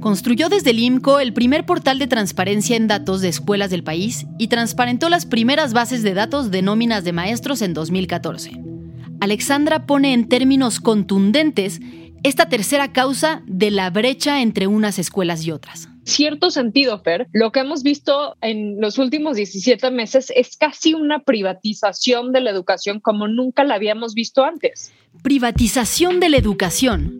Construyó 0.00 0.50
desde 0.50 0.70
el 0.70 0.78
IMCO 0.78 1.20
el 1.20 1.32
primer 1.32 1.64
portal 1.64 1.98
de 1.98 2.06
transparencia 2.06 2.76
en 2.76 2.86
datos 2.86 3.22
de 3.22 3.28
escuelas 3.28 3.70
del 3.70 3.82
país 3.82 4.26
y 4.38 4.48
transparentó 4.48 5.08
las 5.08 5.24
primeras 5.24 5.72
bases 5.72 6.02
de 6.02 6.12
datos 6.12 6.50
de 6.50 6.60
nóminas 6.60 7.02
de 7.02 7.12
maestros 7.12 7.62
en 7.62 7.72
2014. 7.72 8.75
Alexandra 9.20 9.86
pone 9.86 10.12
en 10.12 10.28
términos 10.28 10.80
contundentes 10.80 11.80
esta 12.22 12.48
tercera 12.48 12.92
causa 12.92 13.42
de 13.46 13.70
la 13.70 13.90
brecha 13.90 14.42
entre 14.42 14.66
unas 14.66 14.98
escuelas 14.98 15.44
y 15.46 15.52
otras. 15.52 15.88
cierto 16.04 16.50
sentido, 16.50 17.00
Fer, 17.00 17.28
lo 17.32 17.50
que 17.50 17.60
hemos 17.60 17.82
visto 17.82 18.36
en 18.40 18.80
los 18.80 18.98
últimos 18.98 19.36
17 19.36 19.90
meses 19.90 20.32
es 20.34 20.56
casi 20.56 20.94
una 20.94 21.20
privatización 21.20 22.32
de 22.32 22.40
la 22.40 22.50
educación 22.50 23.00
como 23.00 23.26
nunca 23.26 23.64
la 23.64 23.74
habíamos 23.74 24.14
visto 24.14 24.44
antes. 24.44 24.92
Privatización 25.22 26.20
de 26.20 26.28
la 26.28 26.36
educación. 26.36 27.16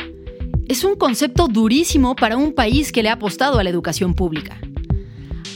Es 0.68 0.84
un 0.84 0.96
concepto 0.96 1.48
durísimo 1.48 2.14
para 2.16 2.36
un 2.36 2.52
país 2.52 2.92
que 2.92 3.02
le 3.02 3.08
ha 3.08 3.14
apostado 3.14 3.58
a 3.58 3.64
la 3.64 3.70
educación 3.70 4.14
pública. 4.14 4.58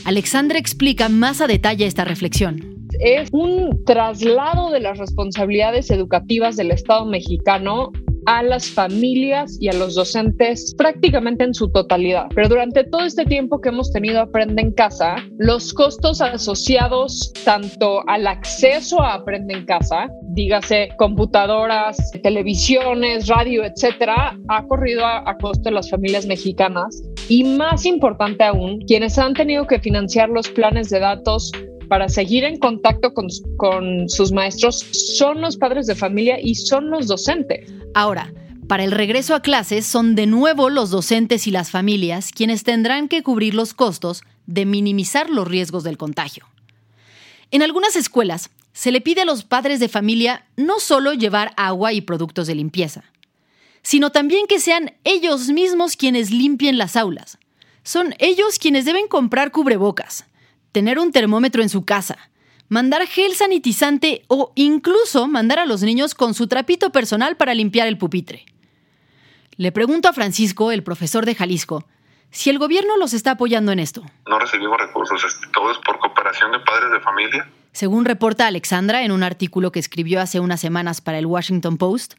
Alexandra 0.05 0.57
explica 0.57 1.09
más 1.09 1.41
a 1.41 1.47
detalle 1.47 1.85
esta 1.85 2.05
reflexión 2.05 2.70
es 3.01 3.29
un 3.31 3.83
traslado 3.85 4.69
de 4.69 4.79
las 4.79 4.97
responsabilidades 4.97 5.89
educativas 5.89 6.55
del 6.55 6.71
Estado 6.71 7.05
mexicano 7.05 7.91
a 8.27 8.43
las 8.43 8.69
familias 8.69 9.57
y 9.59 9.69
a 9.69 9.73
los 9.73 9.95
docentes 9.95 10.75
prácticamente 10.77 11.43
en 11.43 11.55
su 11.55 11.71
totalidad. 11.71 12.27
Pero 12.35 12.49
durante 12.49 12.83
todo 12.83 13.03
este 13.03 13.25
tiempo 13.25 13.59
que 13.59 13.69
hemos 13.69 13.91
tenido 13.91 14.21
Aprende 14.21 14.61
en 14.61 14.71
Casa, 14.73 15.15
los 15.39 15.73
costos 15.73 16.21
asociados 16.21 17.33
tanto 17.43 18.07
al 18.07 18.27
acceso 18.27 19.01
a 19.01 19.15
Aprende 19.15 19.55
en 19.55 19.65
Casa, 19.65 20.07
dígase 20.33 20.89
computadoras, 20.97 22.11
televisiones, 22.21 23.27
radio, 23.27 23.63
etcétera, 23.63 24.37
ha 24.49 24.67
corrido 24.67 25.03
a, 25.03 25.27
a 25.29 25.37
costo 25.37 25.69
de 25.69 25.71
las 25.71 25.89
familias 25.89 26.27
mexicanas. 26.27 27.01
Y 27.27 27.43
más 27.43 27.85
importante 27.85 28.43
aún, 28.43 28.79
quienes 28.85 29.17
han 29.17 29.33
tenido 29.33 29.65
que 29.65 29.79
financiar 29.79 30.29
los 30.29 30.47
planes 30.49 30.89
de 30.89 30.99
datos 30.99 31.51
para 31.91 32.07
seguir 32.07 32.45
en 32.45 32.57
contacto 32.57 33.13
con, 33.13 34.07
sus 34.07 34.31
maestros 34.31 34.79
son 34.79 35.41
los 35.41 35.57
padres 35.57 35.87
de 35.87 35.93
familia 35.93 36.39
y 36.41 36.55
son 36.55 36.89
los 36.89 37.07
docentes. 37.07 37.69
Ahora, 37.93 38.31
para 38.69 38.85
el 38.85 38.93
regreso 38.93 39.35
a 39.35 39.41
clases 39.41 39.87
son 39.87 40.15
de 40.15 40.25
nuevo 40.25 40.69
los 40.69 40.89
docentes 40.89 41.47
y 41.47 41.51
las 41.51 41.69
familias 41.69 42.31
quienes 42.31 42.63
tendrán 42.63 43.09
que 43.09 43.23
cubrir 43.23 43.55
los 43.55 43.73
costos 43.73 44.23
de 44.45 44.65
minimizar 44.65 45.29
los 45.29 45.45
riesgos 45.45 45.83
del 45.83 45.97
contagio. 45.97 46.47
En 47.51 47.61
algunas 47.61 47.97
escuelas 47.97 48.51
se 48.71 48.93
le 48.93 49.01
pide 49.01 49.23
a 49.23 49.25
los 49.25 49.43
padres 49.43 49.81
de 49.81 49.89
familia 49.89 50.45
no 50.55 50.79
solo 50.79 51.11
llevar 51.11 51.51
agua 51.57 51.91
y 51.91 51.99
productos 51.99 52.47
de 52.47 52.55
limpieza, 52.55 53.03
sino 53.81 54.13
también 54.13 54.47
que 54.47 54.61
sean 54.61 54.93
ellos 55.03 55.49
mismos 55.49 55.97
quienes 55.97 56.31
limpien 56.31 56.77
las 56.77 56.95
aulas. 56.95 57.37
Son 57.83 58.15
ellos 58.19 58.59
quienes 58.59 58.85
deben 58.85 59.09
comprar 59.09 59.51
cubrebocas, 59.51 60.23
tener 60.71 60.99
un 60.99 61.11
termómetro 61.11 61.61
en 61.61 61.69
su 61.69 61.83
casa, 61.83 62.17
mandar 62.69 63.05
gel 63.05 63.35
sanitizante 63.35 64.23
o 64.27 64.53
incluso 64.55 65.27
mandar 65.27 65.59
a 65.59 65.65
los 65.65 65.83
niños 65.83 66.15
con 66.15 66.33
su 66.33 66.47
trapito 66.47 66.91
personal 66.91 67.35
para 67.35 67.53
limpiar 67.53 67.87
el 67.87 67.97
pupitre. 67.97 68.45
Le 69.57 69.71
pregunto 69.71 70.07
a 70.07 70.13
Francisco, 70.13 70.71
el 70.71 70.81
profesor 70.81 71.25
de 71.25 71.35
Jalisco, 71.35 71.85
si 72.29 72.49
el 72.49 72.59
gobierno 72.59 72.95
los 72.95 73.13
está 73.13 73.31
apoyando 73.31 73.73
en 73.73 73.79
esto. 73.79 74.03
No 74.25 74.39
recibimos 74.39 74.77
recursos, 74.79 75.21
todo 75.51 75.71
es 75.71 75.77
por 75.79 75.99
cooperación 75.99 76.53
de 76.53 76.59
padres 76.59 76.91
de 76.93 77.01
familia. 77.01 77.49
Según 77.73 78.05
reporta 78.05 78.47
Alexandra 78.47 79.03
en 79.03 79.11
un 79.11 79.23
artículo 79.23 79.73
que 79.73 79.79
escribió 79.79 80.21
hace 80.21 80.39
unas 80.39 80.61
semanas 80.61 81.01
para 81.01 81.19
el 81.19 81.25
Washington 81.25 81.77
Post, 81.77 82.13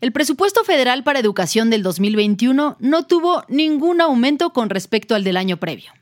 el 0.00 0.10
presupuesto 0.12 0.64
federal 0.64 1.04
para 1.04 1.20
educación 1.20 1.70
del 1.70 1.84
2021 1.84 2.76
no 2.80 3.06
tuvo 3.06 3.44
ningún 3.48 4.00
aumento 4.00 4.52
con 4.52 4.70
respecto 4.70 5.14
al 5.14 5.22
del 5.22 5.36
año 5.36 5.58
previo 5.58 5.92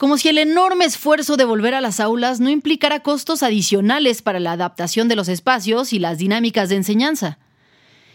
como 0.00 0.16
si 0.16 0.30
el 0.30 0.38
enorme 0.38 0.86
esfuerzo 0.86 1.36
de 1.36 1.44
volver 1.44 1.74
a 1.74 1.82
las 1.82 2.00
aulas 2.00 2.40
no 2.40 2.48
implicara 2.48 3.00
costos 3.00 3.42
adicionales 3.42 4.22
para 4.22 4.40
la 4.40 4.52
adaptación 4.52 5.08
de 5.08 5.14
los 5.14 5.28
espacios 5.28 5.92
y 5.92 5.98
las 5.98 6.16
dinámicas 6.16 6.70
de 6.70 6.76
enseñanza. 6.76 7.38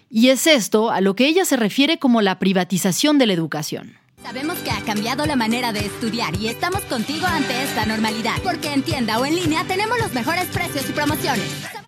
Y 0.09 0.29
es 0.29 0.47
esto 0.47 0.89
a 0.89 0.99
lo 0.99 1.15
que 1.15 1.27
ella 1.27 1.45
se 1.45 1.57
refiere 1.57 1.99
como 1.99 2.23
la 2.23 2.39
privatización 2.39 3.19
de 3.19 3.27
la 3.27 3.33
educación. 3.33 3.97
Sabemos 4.23 4.57
que 4.57 4.71
ha 4.71 4.81
cambiado 4.81 5.27
la 5.27 5.35
manera 5.35 5.73
de 5.73 5.81
estudiar 5.81 6.35
y 6.41 6.47
estamos 6.47 6.81
contigo 6.85 7.27
ante 7.27 7.61
esta 7.61 7.85
normalidad, 7.85 8.41
porque 8.43 8.73
en 8.73 8.81
tienda 8.81 9.19
o 9.19 9.25
en 9.27 9.35
línea 9.35 9.63
tenemos 9.67 9.99
los 9.99 10.11
mejores 10.11 10.45
precios 10.45 10.89
y 10.89 10.91
promociones. 10.91 11.45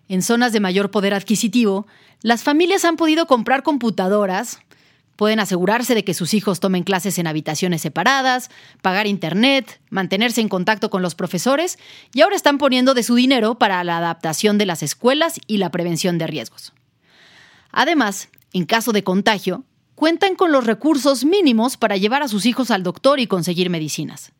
En 0.08 0.22
zonas 0.22 0.52
de 0.52 0.60
mayor 0.60 0.92
poder 0.92 1.12
adquisitivo, 1.12 1.88
las 2.22 2.44
familias 2.44 2.84
han 2.84 2.94
podido 2.94 3.26
comprar 3.26 3.64
computadoras, 3.64 4.60
Pueden 5.18 5.40
asegurarse 5.40 5.96
de 5.96 6.04
que 6.04 6.14
sus 6.14 6.32
hijos 6.32 6.60
tomen 6.60 6.84
clases 6.84 7.18
en 7.18 7.26
habitaciones 7.26 7.82
separadas, 7.82 8.52
pagar 8.82 9.08
internet, 9.08 9.80
mantenerse 9.90 10.40
en 10.40 10.48
contacto 10.48 10.90
con 10.90 11.02
los 11.02 11.16
profesores 11.16 11.76
y 12.14 12.20
ahora 12.20 12.36
están 12.36 12.56
poniendo 12.56 12.94
de 12.94 13.02
su 13.02 13.16
dinero 13.16 13.58
para 13.58 13.82
la 13.82 13.98
adaptación 13.98 14.58
de 14.58 14.66
las 14.66 14.84
escuelas 14.84 15.40
y 15.48 15.56
la 15.56 15.72
prevención 15.72 16.18
de 16.18 16.28
riesgos. 16.28 16.72
Además, 17.72 18.28
en 18.52 18.64
caso 18.64 18.92
de 18.92 19.02
contagio, 19.02 19.64
cuentan 19.96 20.36
con 20.36 20.52
los 20.52 20.64
recursos 20.64 21.24
mínimos 21.24 21.76
para 21.76 21.96
llevar 21.96 22.22
a 22.22 22.28
sus 22.28 22.46
hijos 22.46 22.70
al 22.70 22.84
doctor 22.84 23.18
y 23.18 23.26
conseguir 23.26 23.70
medicinas. 23.70 24.30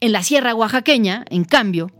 En 0.00 0.12
la 0.12 0.24
Sierra 0.24 0.54
Oaxaqueña, 0.54 1.24
en 1.30 1.44
cambio, 1.44 1.90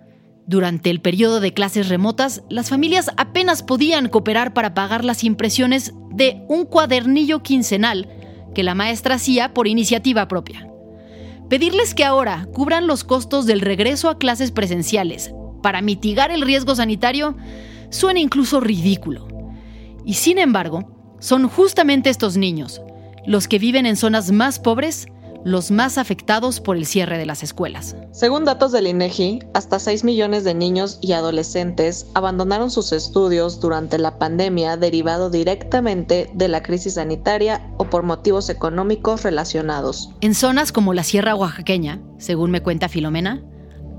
durante 0.46 0.90
el 0.90 1.00
periodo 1.00 1.40
de 1.40 1.54
clases 1.54 1.88
remotas, 1.88 2.42
las 2.50 2.68
familias 2.68 3.10
apenas 3.16 3.62
podían 3.62 4.10
cooperar 4.10 4.52
para 4.52 4.74
pagar 4.74 5.02
las 5.04 5.24
impresiones 5.24 5.94
de 6.18 6.42
un 6.48 6.66
cuadernillo 6.66 7.42
quincenal 7.42 8.08
que 8.54 8.62
la 8.62 8.74
maestra 8.74 9.14
hacía 9.14 9.54
por 9.54 9.68
iniciativa 9.68 10.28
propia. 10.28 10.68
Pedirles 11.48 11.94
que 11.94 12.04
ahora 12.04 12.46
cubran 12.52 12.86
los 12.86 13.04
costos 13.04 13.46
del 13.46 13.62
regreso 13.62 14.10
a 14.10 14.18
clases 14.18 14.50
presenciales 14.50 15.32
para 15.62 15.80
mitigar 15.80 16.30
el 16.30 16.42
riesgo 16.42 16.74
sanitario 16.74 17.36
suena 17.90 18.20
incluso 18.20 18.60
ridículo. 18.60 19.28
Y 20.04 20.14
sin 20.14 20.38
embargo, 20.38 20.92
son 21.20 21.48
justamente 21.48 22.10
estos 22.10 22.36
niños, 22.36 22.82
los 23.24 23.48
que 23.48 23.58
viven 23.58 23.86
en 23.86 23.96
zonas 23.96 24.30
más 24.32 24.58
pobres, 24.58 25.06
los 25.44 25.70
más 25.70 25.98
afectados 25.98 26.60
por 26.60 26.76
el 26.76 26.86
cierre 26.86 27.18
de 27.18 27.26
las 27.26 27.42
escuelas. 27.42 27.96
Según 28.12 28.44
datos 28.44 28.72
del 28.72 28.86
INEGI, 28.86 29.40
hasta 29.54 29.78
6 29.78 30.04
millones 30.04 30.44
de 30.44 30.54
niños 30.54 30.98
y 31.00 31.12
adolescentes 31.12 32.06
abandonaron 32.14 32.70
sus 32.70 32.92
estudios 32.92 33.60
durante 33.60 33.98
la 33.98 34.18
pandemia 34.18 34.76
derivado 34.76 35.30
directamente 35.30 36.30
de 36.34 36.48
la 36.48 36.62
crisis 36.62 36.94
sanitaria 36.94 37.70
o 37.78 37.84
por 37.84 38.02
motivos 38.02 38.50
económicos 38.50 39.22
relacionados. 39.22 40.10
En 40.20 40.34
zonas 40.34 40.72
como 40.72 40.94
la 40.94 41.04
Sierra 41.04 41.34
Oaxaqueña, 41.34 42.00
según 42.18 42.50
me 42.50 42.62
cuenta 42.62 42.88
Filomena, 42.88 43.42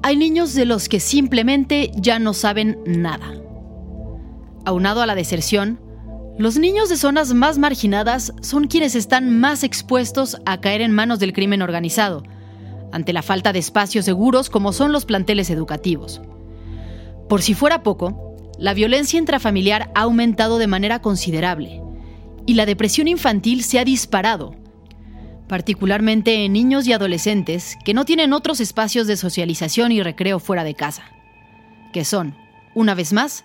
hay 0.01 0.15
niños 0.15 0.53
de 0.53 0.65
los 0.65 0.87
que 0.87 0.99
simplemente 0.99 1.91
ya 1.95 2.19
no 2.19 2.33
saben 2.33 2.79
nada. 2.85 3.33
Aunado 4.65 5.01
a 5.01 5.05
la 5.05 5.15
deserción, 5.15 5.79
los 6.39 6.57
niños 6.57 6.87
de 6.87 6.95
zonas 6.95 7.33
más 7.33 7.57
marginadas 7.57 8.33
son 8.39 8.67
quienes 8.67 8.95
están 8.95 9.41
más 9.41 9.65
expuestos 9.65 10.37
a 10.45 10.61
caer 10.61 10.79
en 10.79 10.93
manos 10.93 11.19
del 11.19 11.33
crimen 11.33 11.61
organizado, 11.61 12.23
ante 12.93 13.11
la 13.11 13.21
falta 13.21 13.51
de 13.51 13.59
espacios 13.59 14.05
seguros 14.05 14.49
como 14.49 14.71
son 14.71 14.93
los 14.93 15.03
planteles 15.03 15.49
educativos. 15.49 16.21
Por 17.27 17.41
si 17.41 17.55
fuera 17.55 17.83
poco, 17.83 18.37
la 18.57 18.73
violencia 18.73 19.19
intrafamiliar 19.19 19.91
ha 19.95 20.03
aumentado 20.03 20.59
de 20.59 20.67
manera 20.67 21.01
considerable 21.01 21.81
y 22.45 22.53
la 22.53 22.65
depresión 22.65 23.09
infantil 23.09 23.61
se 23.61 23.77
ha 23.77 23.83
disparado, 23.83 24.55
particularmente 25.49 26.45
en 26.45 26.53
niños 26.53 26.87
y 26.87 26.93
adolescentes 26.93 27.75
que 27.83 27.93
no 27.93 28.05
tienen 28.05 28.31
otros 28.31 28.61
espacios 28.61 29.07
de 29.07 29.17
socialización 29.17 29.91
y 29.91 30.01
recreo 30.01 30.39
fuera 30.39 30.63
de 30.63 30.73
casa, 30.73 31.03
que 31.91 32.05
son, 32.05 32.33
una 32.75 32.95
vez 32.95 33.11
más, 33.11 33.43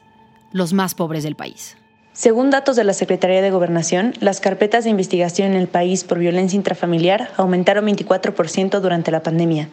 los 0.53 0.73
más 0.73 0.95
pobres 0.95 1.25
del 1.25 1.35
país. 1.35 1.77
Según 2.15 2.51
datos 2.51 2.77
de 2.77 2.85
la 2.85 2.95
Secretaría 2.95 3.43
de 3.43 3.51
Gobernación, 3.51 4.15
las 4.21 4.41
carpetas 4.41 4.85
de 4.85 4.91
investigación 4.91 5.51
en 5.51 5.57
el 5.57 5.67
país 5.67 6.05
por 6.05 6.21
violencia 6.21 6.57
intrafamiliar 6.57 7.33
aumentaron 7.37 7.87
24% 7.87 8.79
durante 8.79 9.11
la 9.11 9.25
pandemia. 9.25 9.69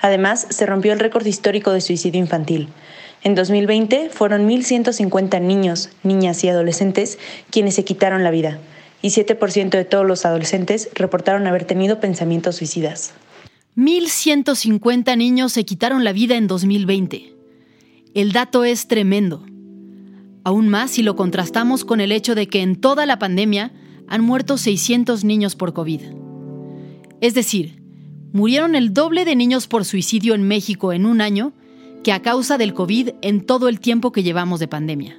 Además, 0.00 0.46
se 0.48 0.64
rompió 0.64 0.94
el 0.94 0.98
récord 0.98 1.26
histórico 1.26 1.72
de 1.72 1.82
suicidio 1.82 2.18
infantil. 2.18 2.68
En 3.22 3.34
2020 3.34 4.08
fueron 4.08 4.48
1.150 4.48 5.42
niños, 5.42 5.90
niñas 6.02 6.42
y 6.42 6.48
adolescentes 6.48 7.18
quienes 7.50 7.74
se 7.74 7.84
quitaron 7.84 8.24
la 8.24 8.30
vida, 8.30 8.60
y 9.02 9.08
7% 9.08 9.68
de 9.68 9.84
todos 9.84 10.06
los 10.06 10.24
adolescentes 10.24 10.88
reportaron 10.94 11.46
haber 11.46 11.66
tenido 11.66 12.00
pensamientos 12.00 12.56
suicidas. 12.56 13.12
1.150 13.76 15.18
niños 15.18 15.52
se 15.52 15.66
quitaron 15.66 16.02
la 16.02 16.14
vida 16.14 16.36
en 16.36 16.46
2020. 16.46 17.34
El 18.14 18.32
dato 18.32 18.64
es 18.64 18.88
tremendo 18.88 19.44
aún 20.44 20.68
más 20.68 20.92
si 20.92 21.02
lo 21.02 21.16
contrastamos 21.16 21.84
con 21.84 22.00
el 22.00 22.12
hecho 22.12 22.34
de 22.34 22.48
que 22.48 22.62
en 22.62 22.76
toda 22.76 23.06
la 23.06 23.18
pandemia 23.18 23.72
han 24.06 24.22
muerto 24.22 24.58
600 24.58 25.24
niños 25.24 25.56
por 25.56 25.72
COVID. 25.72 26.02
Es 27.20 27.34
decir, 27.34 27.82
murieron 28.32 28.74
el 28.74 28.92
doble 28.92 29.24
de 29.24 29.34
niños 29.34 29.66
por 29.66 29.84
suicidio 29.84 30.34
en 30.34 30.46
México 30.46 30.92
en 30.92 31.06
un 31.06 31.20
año 31.20 31.52
que 32.02 32.12
a 32.12 32.20
causa 32.20 32.58
del 32.58 32.74
COVID 32.74 33.10
en 33.22 33.40
todo 33.40 33.68
el 33.68 33.80
tiempo 33.80 34.12
que 34.12 34.22
llevamos 34.22 34.60
de 34.60 34.68
pandemia. 34.68 35.16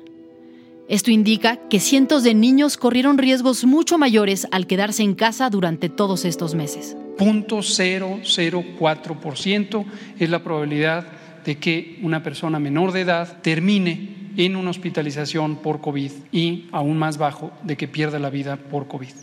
Esto 0.87 1.09
indica 1.09 1.57
que 1.67 1.79
cientos 1.79 2.21
de 2.21 2.35
niños 2.35 2.77
corrieron 2.77 3.17
riesgos 3.17 3.65
mucho 3.65 3.97
mayores 3.97 4.45
al 4.51 4.67
quedarse 4.67 5.01
en 5.01 5.15
casa 5.15 5.49
durante 5.49 5.89
todos 5.89 6.25
estos 6.25 6.53
meses. 6.53 6.95
0.004% 7.17 9.85
es 10.19 10.29
la 10.29 10.43
probabilidad 10.43 11.07
de 11.43 11.57
que 11.57 11.97
una 12.03 12.21
persona 12.21 12.59
menor 12.59 12.91
de 12.91 13.01
edad 13.01 13.41
termine 13.41 14.14
en 14.37 14.55
una 14.55 14.69
hospitalización 14.69 15.57
por 15.57 15.81
COVID 15.81 16.11
y 16.31 16.65
aún 16.71 16.97
más 16.97 17.17
bajo 17.17 17.51
de 17.63 17.77
que 17.77 17.87
pierda 17.87 18.19
la 18.19 18.29
vida 18.29 18.57
por 18.57 18.87
COVID. 18.87 19.13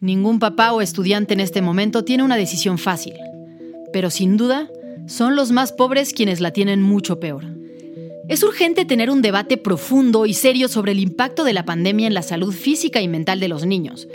Ningún 0.00 0.38
papá 0.38 0.72
o 0.72 0.80
estudiante 0.80 1.34
en 1.34 1.40
este 1.40 1.62
momento 1.62 2.04
tiene 2.04 2.22
una 2.22 2.36
decisión 2.36 2.78
fácil, 2.78 3.14
pero 3.92 4.10
sin 4.10 4.36
duda 4.36 4.68
son 5.06 5.36
los 5.36 5.52
más 5.52 5.72
pobres 5.72 6.12
quienes 6.12 6.40
la 6.40 6.52
tienen 6.52 6.82
mucho 6.82 7.20
peor. 7.20 7.44
Es 8.28 8.42
urgente 8.42 8.84
tener 8.84 9.10
un 9.10 9.22
debate 9.22 9.56
profundo 9.56 10.24
y 10.24 10.34
serio 10.34 10.68
sobre 10.68 10.92
el 10.92 11.00
impacto 11.00 11.42
de 11.42 11.52
la 11.52 11.64
pandemia 11.64 12.06
en 12.06 12.14
la 12.14 12.22
salud 12.22 12.54
física 12.54 13.00
y 13.00 13.08
mental 13.08 13.40
de 13.40 13.48
los 13.48 13.66
niños, 13.66 14.06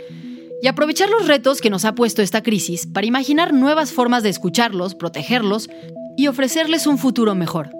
y 0.62 0.68
aprovechar 0.68 1.10
los 1.10 1.28
retos 1.28 1.60
que 1.60 1.70
nos 1.70 1.84
ha 1.84 1.94
puesto 1.94 2.22
esta 2.22 2.42
crisis 2.42 2.86
para 2.86 3.06
imaginar 3.06 3.52
nuevas 3.52 3.92
formas 3.92 4.22
de 4.22 4.30
escucharlos, 4.30 4.94
protegerlos 4.94 5.68
y 6.16 6.28
ofrecerles 6.28 6.86
un 6.86 6.96
futuro 6.96 7.34
mejor. 7.34 7.70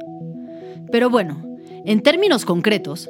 Pero 0.93 1.09
bueno, 1.09 1.46
en 1.87 2.03
términos 2.03 2.45
concretos, 2.45 3.09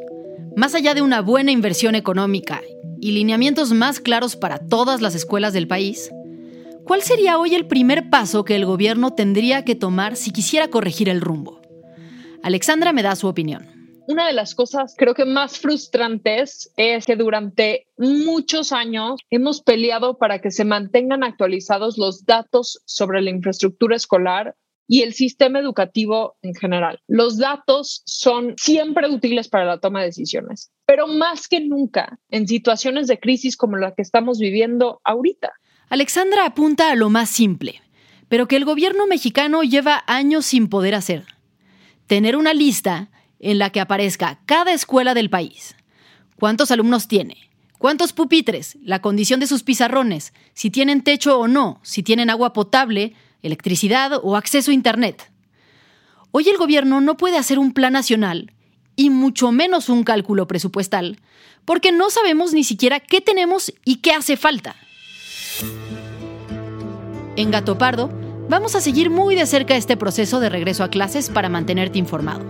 más 0.55 0.75
allá 0.75 0.93
de 0.93 1.01
una 1.01 1.23
buena 1.23 1.51
inversión 1.51 1.95
económica 1.95 2.61
y 3.01 3.13
lineamientos 3.13 3.73
más 3.73 4.01
claros 4.01 4.37
para 4.37 4.59
todas 4.59 5.01
las 5.01 5.15
escuelas 5.15 5.55
del 5.55 5.67
país, 5.67 6.11
¿cuál 6.85 7.01
sería 7.01 7.39
hoy 7.39 7.55
el 7.55 7.67
primer 7.67 8.11
paso 8.11 8.45
que 8.45 8.55
el 8.55 8.67
gobierno 8.67 9.15
tendría 9.15 9.65
que 9.65 9.75
tomar 9.75 10.15
si 10.15 10.31
quisiera 10.31 10.69
corregir 10.69 11.09
el 11.09 11.23
rumbo? 11.23 11.63
Alexandra 12.43 12.93
me 12.93 13.03
da 13.03 13.17
su 13.17 13.29
opinión. 13.29 13.67
Una 14.09 14.27
de 14.27 14.35
las 14.35 14.55
cosas 14.55 14.95
creo 14.97 15.15
que 15.15 15.25
más 15.25 15.59
frustrantes 15.59 16.71
es 16.77 17.07
que 17.07 17.17
durante 17.17 17.89
muchos 17.97 18.73
años 18.73 19.21
hemos 19.31 19.63
peleado 19.63 20.19
para 20.19 20.41
que 20.41 20.51
se 20.51 20.67
mantengan 20.67 21.25
actualizados 21.25 21.97
los 21.97 22.27
datos 22.27 22.83
sobre 22.85 23.23
la 23.23 23.31
infraestructura 23.31 23.97
escolar 23.97 24.55
y 24.89 25.03
el 25.03 25.15
sistema 25.15 25.59
educativo 25.59 26.37
en 26.43 26.55
general. 26.55 27.01
Los 27.09 27.39
datos 27.39 28.03
son 28.07 28.55
siempre 28.57 29.09
útiles 29.09 29.49
para 29.49 29.65
la 29.65 29.79
toma 29.79 30.01
de 30.01 30.07
decisiones, 30.07 30.71
pero 30.87 31.07
más 31.07 31.49
que 31.49 31.61
nunca 31.61 32.19
en 32.31 32.47
situaciones 32.47 33.07
de 33.07 33.19
crisis 33.19 33.57
como 33.57 33.77
la 33.77 33.95
que 33.95 34.03
estamos 34.03 34.39
viviendo 34.39 35.01
ahorita. 35.05 35.53
Alexandra 35.89 36.47
apunta 36.47 36.91
a 36.91 36.97
lo 36.97 37.11
más 37.11 37.31
simple, 37.31 37.83
pero 38.29 38.49
que 38.49 38.57
el 38.57 38.65
gobierno 38.65 39.07
mexicano 39.07 39.63
lleva 39.63 40.05
años 40.07 40.47
sin 40.47 40.69
poder 40.69 40.95
hacer. 40.95 41.25
Tener 42.07 42.37
una 42.37 42.55
lista 42.55 43.11
en 43.39 43.59
la 43.59 43.71
que 43.71 43.81
aparezca 43.81 44.41
cada 44.47 44.73
escuela 44.73 45.15
del 45.15 45.31
país. 45.31 45.77
¿Cuántos 46.37 46.71
alumnos 46.71 47.09
tiene? 47.09 47.37
¿Cuántos 47.79 48.13
pupitres? 48.13 48.79
La 48.83 49.01
condición 49.01 49.39
de 49.39 49.47
sus 49.47 49.63
pizarrones, 49.63 50.33
si 50.55 50.71
tienen 50.71 51.03
techo 51.03 51.39
o 51.39 51.47
no, 51.47 51.81
si 51.83 52.03
tienen 52.03 52.31
agua 52.31 52.53
potable, 52.53 53.15
electricidad 53.47 54.13
o 54.23 54.37
acceso 54.37 54.71
a 54.71 54.75
Internet. 54.75 55.31
Hoy 56.33 56.49
el 56.49 56.59
gobierno 56.59 57.01
no 57.01 57.17
puede 57.17 57.39
hacer 57.39 57.59
un 57.59 57.73
plan 57.73 57.95
nacional, 57.95 58.53
y 58.97 59.11
mucho 59.11 59.53
menos 59.53 59.89
un 59.89 60.03
cálculo 60.03 60.49
presupuestal, 60.49 61.19
porque 61.65 61.93
no 61.93 62.11
sabemos 62.11 62.53
ni 62.53 62.65
siquiera 62.65 62.99
qué 62.99 63.21
tenemos 63.21 63.73
y 63.85 63.97
qué 63.97 64.13
hace 64.13 64.37
falta. 64.37 64.75
En 67.37 67.51
Gato 67.51 67.77
Pardo, 67.77 68.11
vamos 68.49 68.75
a 68.75 68.81
seguir 68.81 69.11
muy 69.11 69.35
de 69.35 69.47
cerca 69.47 69.77
este 69.77 69.97
proceso 69.97 70.41
de 70.41 70.49
regreso 70.49 70.83
a 70.83 70.91
clases 70.91 71.29
para 71.29 71.51
mantenerte 71.51 71.99
informado. 71.99 72.45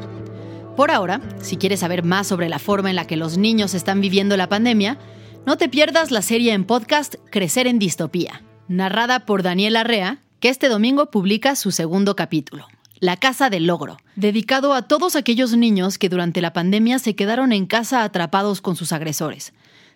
Por 0.77 0.91
ahora, 0.91 1.21
si 1.41 1.57
quieres 1.57 1.81
saber 1.81 2.05
más 2.05 2.27
sobre 2.27 2.49
la 2.49 2.59
forma 2.59 2.91
en 2.91 2.97
la 2.97 3.07
que 3.07 3.17
los 3.17 3.39
niños 3.39 3.75
están 3.75 4.01
viviendo 4.01 4.37
la 4.37 4.49
pandemia, 4.49 4.99
no 5.45 5.57
te 5.57 5.69
pierdas 5.69 6.11
la 6.11 6.23
serie 6.23 6.53
en 6.53 6.65
podcast 6.65 7.17
Crecer 7.31 7.67
en 7.67 7.79
Distopía, 7.79 8.43
narrada 8.69 9.21
por 9.21 9.43
Daniel 9.43 9.77
Arrea 9.77 10.19
este 10.49 10.69
domingo 10.69 11.11
publica 11.11 11.57
su 11.57 11.71
segundo 11.73 12.15
capítulo, 12.17 12.67
La 13.01 13.17
Casa 13.17 13.51
del 13.51 13.67
Logro, 13.67 13.97
dedicado 14.15 14.75
a 14.75 14.83
todos 14.83 15.17
aquellos 15.17 15.57
niños 15.57 15.99
que 15.99 16.09
durante 16.09 16.41
la 16.41 16.53
pandemia 16.53 16.99
se 16.99 17.15
quedaron 17.15 17.53
en 17.53 17.67
casa 17.67 18.05
atrapados 18.05 18.61
con 18.61 18.77
sus 18.77 18.93
agresores, 18.93 19.53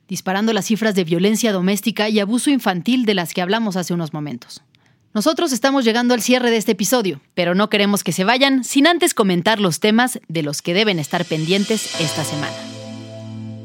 disparando 0.08 0.52
las 0.52 0.66
cifras 0.66 0.94
de 0.94 1.04
violencia 1.04 1.52
doméstica 1.52 2.08
y 2.08 2.20
abuso 2.20 2.50
infantil 2.50 3.04
de 3.06 3.14
las 3.14 3.32
que 3.32 3.42
hablamos 3.42 3.76
hace 3.76 3.94
unos 3.94 4.12
momentos. 4.12 4.62
Nosotros 5.12 5.52
estamos 5.52 5.84
llegando 5.84 6.14
al 6.14 6.22
cierre 6.22 6.50
de 6.50 6.56
este 6.56 6.72
episodio, 6.72 7.20
pero 7.34 7.54
no 7.54 7.68
queremos 7.68 8.04
que 8.04 8.12
se 8.12 8.24
vayan 8.24 8.62
sin 8.62 8.86
antes 8.86 9.12
comentar 9.12 9.60
los 9.60 9.80
temas 9.80 10.20
de 10.28 10.42
los 10.42 10.62
que 10.62 10.74
deben 10.74 10.98
estar 10.98 11.24
pendientes 11.24 12.00
esta 12.00 12.24
semana. 12.24 12.54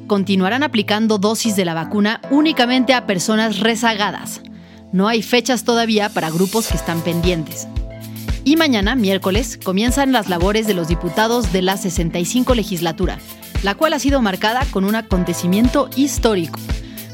Continuarán 0.07 0.63
aplicando 0.63 1.17
dosis 1.17 1.55
de 1.55 1.65
la 1.65 1.73
vacuna 1.73 2.21
únicamente 2.31 2.93
a 2.93 3.05
personas 3.05 3.59
rezagadas, 3.59 4.41
no 4.91 5.07
hay 5.07 5.21
fechas 5.21 5.63
todavía 5.63 6.09
para 6.09 6.29
grupos 6.29 6.67
que 6.67 6.77
están 6.77 7.01
pendientes. 7.01 7.67
Y 8.43 8.57
mañana, 8.57 8.95
miércoles, 8.95 9.59
comienzan 9.63 10.11
las 10.11 10.29
labores 10.29 10.67
de 10.67 10.75
los 10.75 10.87
diputados 10.87 11.51
de 11.51 11.61
la 11.61 11.77
65 11.77 12.53
legislatura, 12.53 13.19
la 13.63 13.75
cual 13.75 13.93
ha 13.93 13.99
sido 13.99 14.21
marcada 14.21 14.65
con 14.69 14.85
un 14.85 14.95
acontecimiento 14.95 15.89
histórico, 15.95 16.59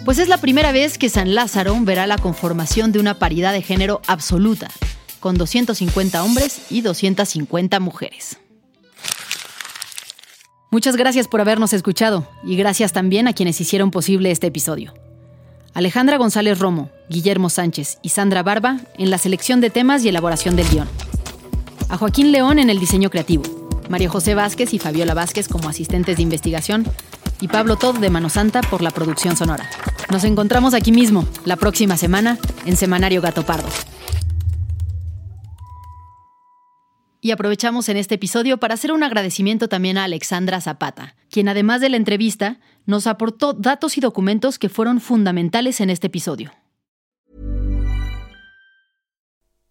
pues 0.03 0.17
es 0.17 0.27
la 0.27 0.37
primera 0.37 0.71
vez 0.71 0.97
que 0.97 1.09
San 1.09 1.35
Lázaro 1.35 1.77
verá 1.81 2.07
la 2.07 2.17
conformación 2.17 2.91
de 2.91 2.99
una 2.99 3.19
paridad 3.19 3.53
de 3.53 3.61
género 3.61 4.01
absoluta, 4.07 4.69
con 5.19 5.35
250 5.35 6.23
hombres 6.23 6.61
y 6.69 6.81
250 6.81 7.79
mujeres. 7.79 8.37
Muchas 10.71 10.95
gracias 10.95 11.27
por 11.27 11.41
habernos 11.41 11.73
escuchado 11.73 12.27
y 12.43 12.55
gracias 12.55 12.93
también 12.93 13.27
a 13.27 13.33
quienes 13.33 13.59
hicieron 13.61 13.91
posible 13.91 14.31
este 14.31 14.47
episodio. 14.47 14.93
Alejandra 15.73 16.17
González 16.17 16.59
Romo, 16.59 16.89
Guillermo 17.09 17.49
Sánchez 17.49 17.99
y 18.01 18.09
Sandra 18.09 18.43
Barba 18.43 18.81
en 18.97 19.09
la 19.09 19.17
selección 19.17 19.61
de 19.61 19.69
temas 19.69 20.03
y 20.03 20.09
elaboración 20.09 20.57
del 20.57 20.67
guion. 20.67 20.89
A 21.87 21.97
Joaquín 21.97 22.33
León 22.33 22.59
en 22.59 22.69
el 22.69 22.79
diseño 22.79 23.09
creativo, 23.09 23.43
María 23.89 24.09
José 24.09 24.35
Vázquez 24.35 24.73
y 24.73 24.79
Fabiola 24.79 25.13
Vázquez 25.13 25.47
como 25.47 25.69
asistentes 25.69 26.17
de 26.17 26.23
investigación 26.23 26.85
y 27.39 27.47
Pablo 27.47 27.77
Todd 27.77 27.99
de 27.99 28.09
Mano 28.09 28.29
Santa 28.29 28.61
por 28.61 28.81
la 28.81 28.91
producción 28.91 29.37
sonora. 29.37 29.69
Nos 30.11 30.25
encontramos 30.25 30.73
aquí 30.73 30.91
mismo, 30.91 31.25
la 31.45 31.55
próxima 31.55 31.95
semana, 31.95 32.37
en 32.65 32.75
Semanario 32.75 33.21
Gato 33.21 33.45
Pardo. 33.45 33.69
Y 37.23 37.29
aprovechamos 37.29 37.87
en 37.87 37.97
este 37.97 38.15
episodio 38.15 38.57
para 38.57 38.73
hacer 38.73 38.91
un 38.91 39.03
agradecimiento 39.03 39.69
también 39.69 39.99
a 39.99 40.05
Alexandra 40.05 40.59
Zapata, 40.59 41.15
quien 41.29 41.47
además 41.47 41.79
de 41.79 41.89
la 41.89 41.97
entrevista 41.97 42.59
nos 42.87 43.05
aportó 43.05 43.53
datos 43.53 43.95
y 43.97 44.01
documentos 44.01 44.57
que 44.57 44.69
fueron 44.69 44.99
fundamentales 44.99 45.81
en 45.81 45.91
este 45.91 46.07
episodio. 46.07 46.51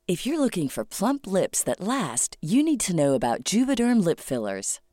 If 0.07 0.27
you're 0.27 0.39
looking 0.39 0.69
for 0.69 0.85
plump 0.85 1.27
lips 1.27 1.63
that 1.65 1.81
last, 1.81 2.37
you 2.41 2.63
need 2.63 2.81
to 2.87 2.93
know 2.93 3.15
about 3.15 3.45
Juvederm 3.45 4.05
lip 4.05 4.21
fillers. 4.21 4.81